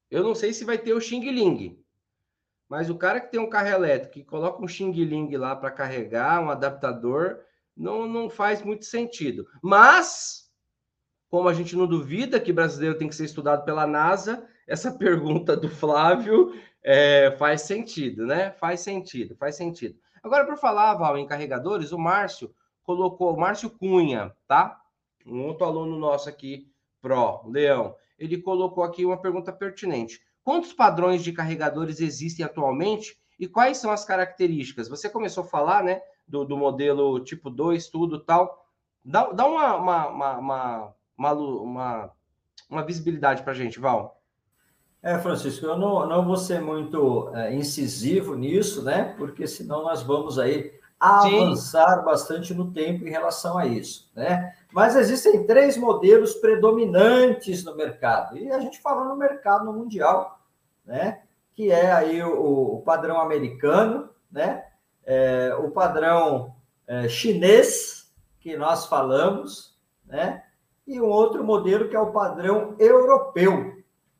Eu 0.09 0.23
não 0.23 0.35
sei 0.35 0.53
se 0.53 0.65
vai 0.65 0.77
ter 0.77 0.93
o 0.93 1.01
Xing 1.01 1.29
Ling, 1.29 1.83
mas 2.67 2.89
o 2.89 2.97
cara 2.97 3.19
que 3.19 3.31
tem 3.31 3.39
um 3.39 3.49
carro 3.49 3.67
elétrico 3.67 4.17
e 4.17 4.23
coloca 4.23 4.63
um 4.63 4.67
Xing 4.67 4.91
Ling 4.91 5.35
lá 5.37 5.55
para 5.55 5.71
carregar, 5.71 6.41
um 6.41 6.49
adaptador, 6.49 7.39
não, 7.75 8.07
não 8.07 8.29
faz 8.29 8.61
muito 8.61 8.85
sentido. 8.85 9.47
Mas, 9.61 10.49
como 11.29 11.47
a 11.47 11.53
gente 11.53 11.75
não 11.75 11.85
duvida 11.85 12.39
que 12.39 12.53
brasileiro 12.53 12.97
tem 12.97 13.07
que 13.07 13.15
ser 13.15 13.25
estudado 13.25 13.65
pela 13.65 13.85
NASA, 13.85 14.47
essa 14.65 14.91
pergunta 14.97 15.55
do 15.55 15.69
Flávio 15.69 16.53
é, 16.81 17.31
faz 17.37 17.61
sentido, 17.61 18.25
né? 18.25 18.51
Faz 18.51 18.79
sentido, 18.79 19.35
faz 19.35 19.55
sentido. 19.55 19.99
Agora, 20.23 20.45
para 20.45 20.57
falar, 20.57 20.95
Val, 20.95 21.17
em 21.17 21.27
carregadores, 21.27 21.91
o 21.91 21.99
Márcio 21.99 22.53
colocou, 22.85 23.35
Márcio 23.35 23.69
Cunha, 23.69 24.33
tá? 24.47 24.81
Um 25.25 25.45
outro 25.47 25.65
aluno 25.65 25.97
nosso 25.97 26.29
aqui, 26.29 26.71
Pro, 27.01 27.41
Leão, 27.47 27.95
ele 28.17 28.41
colocou 28.41 28.83
aqui 28.83 29.05
uma 29.05 29.17
pergunta 29.17 29.51
pertinente. 29.51 30.21
Quantos 30.43 30.73
padrões 30.73 31.23
de 31.23 31.33
carregadores 31.33 31.99
existem 31.99 32.45
atualmente 32.45 33.17
e 33.39 33.47
quais 33.47 33.77
são 33.77 33.91
as 33.91 34.05
características? 34.05 34.87
Você 34.87 35.09
começou 35.09 35.43
a 35.43 35.47
falar, 35.47 35.83
né, 35.83 36.01
do, 36.27 36.45
do 36.45 36.55
modelo 36.55 37.19
tipo 37.19 37.49
2, 37.49 37.87
tudo 37.89 38.19
tal. 38.19 38.65
Dá, 39.03 39.31
dá 39.31 39.45
uma, 39.45 39.75
uma, 39.75 40.07
uma, 40.07 40.37
uma, 41.17 41.33
uma, 41.33 42.11
uma 42.69 42.83
visibilidade 42.83 43.43
para 43.43 43.51
a 43.51 43.55
gente, 43.55 43.79
Val. 43.79 44.21
É, 45.01 45.19
Francisco, 45.19 45.65
eu 45.65 45.77
não, 45.77 46.07
não 46.07 46.25
vou 46.25 46.35
ser 46.35 46.59
muito 46.59 47.29
é, 47.35 47.53
incisivo 47.53 48.33
nisso, 48.33 48.83
né? 48.83 49.13
Porque 49.17 49.45
senão 49.45 49.83
nós 49.83 50.01
vamos 50.01 50.39
aí 50.39 50.73
avançar 51.05 51.99
Sim. 51.99 52.05
bastante 52.05 52.53
no 52.53 52.71
tempo 52.71 53.05
em 53.05 53.09
relação 53.09 53.57
a 53.57 53.65
isso, 53.65 54.11
né? 54.15 54.55
Mas 54.71 54.95
existem 54.95 55.45
três 55.45 55.77
modelos 55.77 56.33
predominantes 56.35 57.63
no 57.63 57.75
mercado, 57.75 58.37
e 58.37 58.51
a 58.51 58.59
gente 58.59 58.81
fala 58.81 59.05
no 59.05 59.15
mercado 59.15 59.65
no 59.65 59.73
mundial, 59.73 60.39
né? 60.85 61.21
Que 61.53 61.71
é 61.71 61.91
aí 61.91 62.21
o, 62.23 62.75
o 62.75 62.81
padrão 62.81 63.19
americano, 63.19 64.09
né? 64.31 64.65
É, 65.05 65.55
o 65.59 65.71
padrão 65.71 66.55
é, 66.87 67.07
chinês, 67.07 68.13
que 68.39 68.57
nós 68.57 68.85
falamos, 68.85 69.75
né? 70.05 70.43
E 70.85 71.01
um 71.01 71.07
outro 71.07 71.43
modelo 71.43 71.89
que 71.89 71.95
é 71.95 71.99
o 71.99 72.11
padrão 72.11 72.75
europeu, 72.77 73.73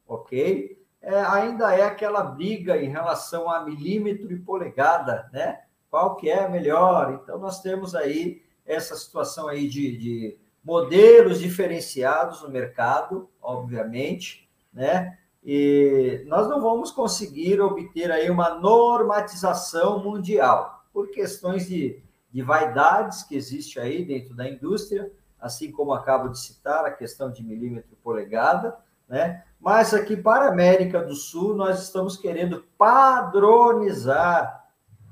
ok? 0.08 0.84
É, 1.02 1.20
ainda 1.22 1.76
é 1.76 1.84
aquela 1.84 2.24
briga 2.24 2.78
em 2.78 2.90
relação 2.90 3.50
a 3.50 3.64
milímetro 3.64 4.32
e 4.32 4.40
polegada, 4.40 5.30
né? 5.32 5.62
Qual 5.96 6.18
que 6.18 6.30
é 6.30 6.50
melhor. 6.50 7.22
Então, 7.24 7.40
nós 7.40 7.62
temos 7.62 7.96
aí 7.96 8.42
essa 8.66 8.98
situação 8.98 9.48
aí 9.48 9.66
de, 9.66 9.98
de 9.98 10.38
modelos 10.62 11.40
diferenciados 11.40 12.42
no 12.42 12.50
mercado, 12.50 13.30
obviamente, 13.42 14.46
né? 14.74 15.18
E 15.42 16.22
nós 16.28 16.50
não 16.50 16.62
vamos 16.62 16.92
conseguir 16.92 17.62
obter 17.62 18.12
aí 18.12 18.30
uma 18.30 18.56
normatização 18.56 20.04
mundial 20.04 20.84
por 20.92 21.12
questões 21.12 21.66
de, 21.66 22.04
de 22.30 22.42
vaidades 22.42 23.24
que 23.24 23.38
existe 23.38 23.80
aí 23.80 24.04
dentro 24.04 24.36
da 24.36 24.50
indústria, 24.50 25.10
assim 25.40 25.72
como 25.72 25.94
acabo 25.94 26.28
de 26.28 26.38
citar 26.38 26.84
a 26.84 26.92
questão 26.92 27.32
de 27.32 27.42
milímetro 27.42 27.96
polegada, 28.04 28.78
né? 29.08 29.46
Mas 29.62 29.94
aqui 29.94 30.18
para 30.18 30.48
a 30.48 30.52
América 30.52 31.02
do 31.02 31.16
Sul 31.16 31.56
nós 31.56 31.82
estamos 31.82 32.18
querendo 32.18 32.66
padronizar 32.78 34.65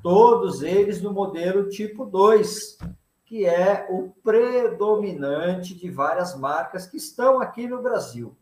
todos 0.04 0.62
eles 0.62 1.02
no 1.02 1.14
modelo 1.14 1.70
tipo 1.70 2.06
2, 2.06 2.78
que 3.26 3.46
é 3.46 3.88
o 3.90 4.10
predominante 4.22 5.74
de 5.74 5.90
várias 5.90 6.38
marcas 6.38 6.86
que 6.86 6.98
estão 6.98 7.40
aqui 7.40 7.68
no 7.68 7.82
Brasil. 7.82 8.36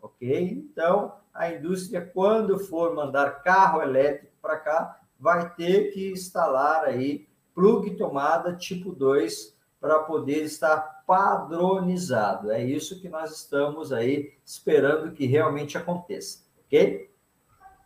Ok? 0.00 0.40
Então, 0.48 1.12
a 1.34 1.52
indústria, 1.52 2.00
quando 2.00 2.58
for 2.58 2.94
mandar 2.94 3.42
carro 3.42 3.82
elétrico 3.82 4.32
para 4.40 4.56
cá, 4.58 5.00
vai 5.18 5.52
ter 5.54 5.90
que 5.90 6.12
instalar 6.12 6.84
aí 6.84 7.26
plug 7.52 7.96
tomada 7.96 8.54
tipo 8.54 8.92
2 8.92 9.56
para 9.80 9.98
poder 10.00 10.44
estar 10.44 11.02
padronizado. 11.04 12.52
É 12.52 12.62
isso 12.62 13.00
que 13.00 13.08
nós 13.08 13.32
estamos 13.32 13.92
aí 13.92 14.34
esperando 14.44 15.10
que 15.12 15.26
realmente 15.26 15.76
aconteça, 15.76 16.44
ok? 16.64 17.07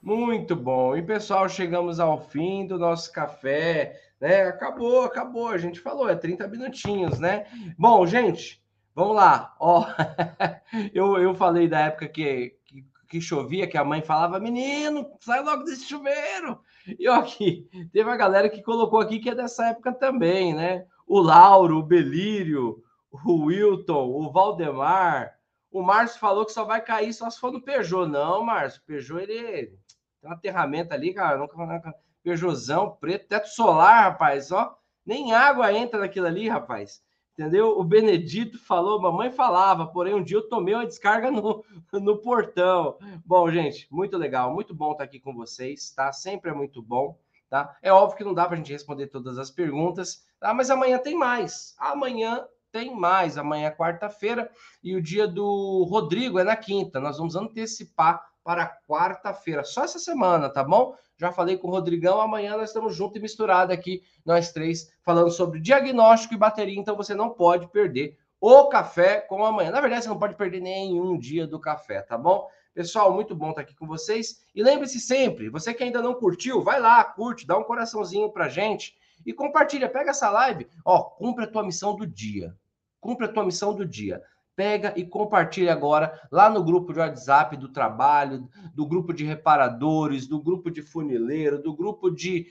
Muito 0.02 0.56
bom. 0.56 0.96
E 0.96 1.02
pessoal, 1.02 1.48
chegamos 1.48 2.00
ao 2.00 2.20
fim 2.20 2.66
do 2.66 2.76
nosso 2.76 3.12
café, 3.12 4.00
né? 4.20 4.42
Acabou, 4.48 5.02
acabou. 5.02 5.46
A 5.46 5.58
gente 5.58 5.78
falou, 5.78 6.08
é 6.08 6.16
30 6.16 6.48
minutinhos, 6.48 7.20
né? 7.20 7.46
Bom, 7.78 8.04
gente, 8.04 8.60
vamos 8.96 9.14
lá. 9.14 9.54
Ó, 9.60 9.86
eu, 10.92 11.18
eu 11.18 11.32
falei 11.36 11.68
da 11.68 11.82
época 11.82 12.08
que, 12.08 12.56
que, 12.66 12.84
que 13.08 13.20
chovia, 13.20 13.68
que 13.68 13.78
a 13.78 13.84
mãe 13.84 14.02
falava, 14.02 14.40
menino, 14.40 15.08
sai 15.20 15.40
logo 15.40 15.62
desse 15.62 15.84
chuveiro. 15.84 16.58
E 16.98 17.08
ó, 17.08 17.20
aqui, 17.20 17.68
teve 17.92 18.10
a 18.10 18.16
galera 18.16 18.48
que 18.48 18.60
colocou 18.60 18.98
aqui 18.98 19.20
que 19.20 19.30
é 19.30 19.36
dessa 19.36 19.68
época 19.68 19.92
também, 19.92 20.52
né? 20.52 20.84
O 21.06 21.20
Lauro, 21.20 21.78
o 21.78 21.82
Belírio, 21.84 22.82
o 23.24 23.44
Wilton, 23.44 24.08
o 24.08 24.32
Valdemar. 24.32 25.32
O 25.70 25.80
Márcio 25.80 26.18
falou 26.18 26.44
que 26.44 26.52
só 26.52 26.64
vai 26.64 26.82
cair 26.82 27.14
só 27.14 27.30
se 27.30 27.38
for 27.38 27.52
no 27.52 27.62
Peugeot. 27.62 28.06
Não, 28.06 28.44
Márcio, 28.44 28.82
Peugeot 28.84 29.22
ele 29.22 29.78
tem 30.22 30.30
uma 30.30 30.36
aterramento 30.36 30.94
ali, 30.94 31.12
cara, 31.12 31.36
nunca 31.36 31.94
Peugeotzão, 32.22 32.96
preto, 33.00 33.26
teto 33.26 33.48
solar, 33.48 34.04
rapaz, 34.04 34.52
ó. 34.52 34.76
Nem 35.04 35.34
água 35.34 35.72
entra 35.72 35.98
naquilo 35.98 36.28
ali, 36.28 36.48
rapaz. 36.48 37.02
Entendeu? 37.32 37.76
O 37.76 37.82
Benedito 37.82 38.56
falou, 38.58 39.00
mamãe 39.00 39.32
falava, 39.32 39.86
porém 39.86 40.14
um 40.14 40.22
dia 40.22 40.36
eu 40.36 40.48
tomei 40.48 40.74
uma 40.74 40.86
descarga 40.86 41.30
no, 41.30 41.64
no 41.92 42.18
portão. 42.18 42.96
Bom, 43.24 43.50
gente, 43.50 43.88
muito 43.90 44.16
legal, 44.16 44.54
muito 44.54 44.72
bom 44.72 44.92
estar 44.92 45.02
aqui 45.02 45.18
com 45.18 45.34
vocês, 45.34 45.90
tá? 45.90 46.12
Sempre 46.12 46.52
é 46.52 46.54
muito 46.54 46.80
bom, 46.80 47.18
tá? 47.50 47.76
É 47.82 47.92
óbvio 47.92 48.18
que 48.18 48.24
não 48.24 48.34
dá 48.34 48.44
para 48.44 48.54
a 48.54 48.58
gente 48.58 48.70
responder 48.70 49.08
todas 49.08 49.38
as 49.38 49.50
perguntas, 49.50 50.24
tá? 50.38 50.54
Mas 50.54 50.70
amanhã 50.70 50.98
tem 50.98 51.16
mais. 51.16 51.74
Amanhã 51.78 52.46
tem 52.70 52.94
mais. 52.94 53.36
Amanhã 53.36 53.66
é 53.68 53.74
quarta-feira 53.74 54.48
e 54.80 54.94
o 54.94 55.02
dia 55.02 55.26
do 55.26 55.84
Rodrigo 55.90 56.38
é 56.38 56.44
na 56.44 56.54
quinta. 56.54 57.00
Nós 57.00 57.18
vamos 57.18 57.34
antecipar 57.34 58.31
para 58.44 58.78
quarta-feira, 58.88 59.64
só 59.64 59.84
essa 59.84 59.98
semana, 59.98 60.50
tá 60.50 60.64
bom? 60.64 60.94
Já 61.16 61.30
falei 61.30 61.56
com 61.56 61.68
o 61.68 61.70
Rodrigão, 61.70 62.20
amanhã 62.20 62.56
nós 62.56 62.70
estamos 62.70 62.94
juntos 62.96 63.16
e 63.16 63.20
misturados 63.20 63.72
aqui, 63.72 64.02
nós 64.24 64.52
três, 64.52 64.92
falando 65.02 65.30
sobre 65.30 65.60
diagnóstico 65.60 66.34
e 66.34 66.38
bateria, 66.38 66.78
então 66.78 66.96
você 66.96 67.14
não 67.14 67.30
pode 67.30 67.68
perder 67.68 68.18
o 68.40 68.66
café 68.66 69.20
com 69.20 69.44
amanhã. 69.44 69.70
Na 69.70 69.80
verdade, 69.80 70.02
você 70.02 70.08
não 70.08 70.18
pode 70.18 70.34
perder 70.34 70.60
nenhum 70.60 71.16
dia 71.16 71.46
do 71.46 71.60
café, 71.60 72.02
tá 72.02 72.18
bom? 72.18 72.48
Pessoal, 72.74 73.12
muito 73.12 73.36
bom 73.36 73.50
estar 73.50 73.62
aqui 73.62 73.74
com 73.76 73.86
vocês. 73.86 74.42
E 74.54 74.62
lembre-se 74.62 74.98
sempre, 74.98 75.48
você 75.48 75.72
que 75.72 75.84
ainda 75.84 76.02
não 76.02 76.14
curtiu, 76.14 76.62
vai 76.62 76.80
lá, 76.80 77.04
curte, 77.04 77.46
dá 77.46 77.56
um 77.56 77.62
coraçãozinho 77.62 78.32
pra 78.32 78.48
gente 78.48 78.96
e 79.24 79.32
compartilha, 79.32 79.88
pega 79.88 80.10
essa 80.10 80.28
live, 80.30 80.66
ó, 80.84 81.02
cumpre 81.02 81.44
a 81.44 81.46
tua 81.46 81.62
missão 81.62 81.94
do 81.94 82.06
dia. 82.06 82.56
Cumpre 83.00 83.26
a 83.26 83.28
tua 83.28 83.44
missão 83.44 83.74
do 83.74 83.86
dia 83.86 84.22
pega 84.54 84.92
e 84.96 85.04
compartilha 85.04 85.72
agora 85.72 86.20
lá 86.30 86.50
no 86.50 86.62
grupo 86.62 86.92
de 86.92 86.98
WhatsApp 86.98 87.56
do 87.56 87.68
trabalho, 87.68 88.48
do 88.74 88.86
grupo 88.86 89.12
de 89.12 89.24
reparadores, 89.24 90.26
do 90.26 90.40
grupo 90.40 90.70
de 90.70 90.82
funileiro, 90.82 91.62
do 91.62 91.74
grupo 91.74 92.10
de, 92.10 92.46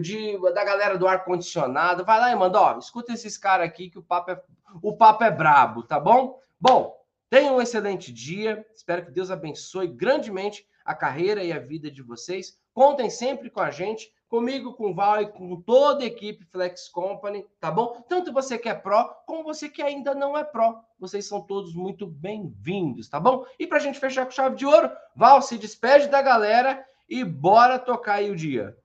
de 0.00 0.38
da 0.52 0.64
galera 0.64 0.96
do 0.96 1.06
ar 1.06 1.24
condicionado. 1.24 2.04
Vai 2.04 2.20
lá 2.20 2.30
e 2.30 2.36
manda, 2.36 2.60
ó, 2.60 2.78
escuta 2.78 3.12
esses 3.12 3.36
caras 3.36 3.66
aqui 3.66 3.90
que 3.90 3.98
o 3.98 4.02
papo 4.02 4.30
é 4.30 4.40
o 4.82 4.96
papo 4.96 5.24
é 5.24 5.30
brabo, 5.30 5.82
tá 5.82 6.00
bom? 6.00 6.40
Bom, 6.60 6.96
tenha 7.30 7.52
um 7.52 7.60
excelente 7.60 8.12
dia. 8.12 8.64
Espero 8.74 9.04
que 9.04 9.12
Deus 9.12 9.30
abençoe 9.30 9.86
grandemente 9.88 10.66
a 10.84 10.94
carreira 10.94 11.42
e 11.42 11.52
a 11.52 11.58
vida 11.58 11.90
de 11.90 12.02
vocês. 12.02 12.58
Contem 12.72 13.08
sempre 13.08 13.50
com 13.50 13.60
a 13.60 13.70
gente 13.70 14.12
comigo, 14.34 14.72
com 14.72 14.90
o 14.90 14.94
Val 14.94 15.22
e 15.22 15.28
com 15.28 15.60
toda 15.60 16.02
a 16.02 16.06
equipe 16.08 16.44
Flex 16.46 16.88
Company, 16.88 17.46
tá 17.60 17.70
bom? 17.70 18.04
Tanto 18.08 18.32
você 18.32 18.58
que 18.58 18.68
é 18.68 18.74
pró, 18.74 19.04
como 19.24 19.44
você 19.44 19.68
que 19.68 19.80
ainda 19.80 20.12
não 20.12 20.36
é 20.36 20.42
pró. 20.42 20.82
Vocês 20.98 21.24
são 21.24 21.40
todos 21.40 21.72
muito 21.72 22.04
bem-vindos, 22.04 23.08
tá 23.08 23.20
bom? 23.20 23.46
E 23.60 23.66
para 23.68 23.76
a 23.76 23.80
gente 23.80 24.00
fechar 24.00 24.24
com 24.24 24.32
chave 24.32 24.56
de 24.56 24.66
ouro, 24.66 24.90
Val, 25.14 25.40
se 25.40 25.56
despede 25.56 26.08
da 26.08 26.20
galera 26.20 26.84
e 27.08 27.22
bora 27.22 27.78
tocar 27.78 28.14
aí 28.14 28.28
o 28.28 28.34
dia. 28.34 28.76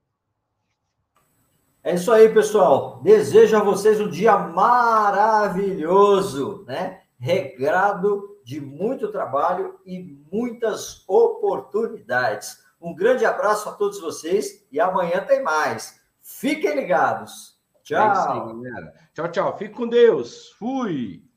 É 1.84 1.96
isso 1.96 2.12
aí, 2.12 2.30
pessoal. 2.32 3.00
Desejo 3.02 3.58
a 3.58 3.64
vocês 3.64 4.00
um 4.00 4.08
dia 4.08 4.38
maravilhoso, 4.38 5.84
né? 6.68 7.02
Regrado 7.18 8.38
de 8.44 8.62
muito 8.62 9.12
trabalho 9.12 9.80
e 9.84 10.16
muitas 10.32 11.04
oportunidades. 11.08 12.69
Um 12.82 12.96
grande 12.96 13.26
abraço 13.26 13.68
a 13.70 13.74
todos 13.74 14.00
vocês 14.00 14.66
e 14.72 14.80
amanhã 14.80 15.26
tem 15.26 15.44
mais. 15.44 16.00
Fiquem 16.22 16.76
ligados. 16.76 17.60
Tchau. 17.84 18.66
É 18.66 18.70
aí, 18.78 18.92
tchau, 19.14 19.32
tchau. 19.32 19.58
Fique 19.58 19.74
com 19.74 19.88
Deus. 19.88 20.52
Fui. 20.60 21.29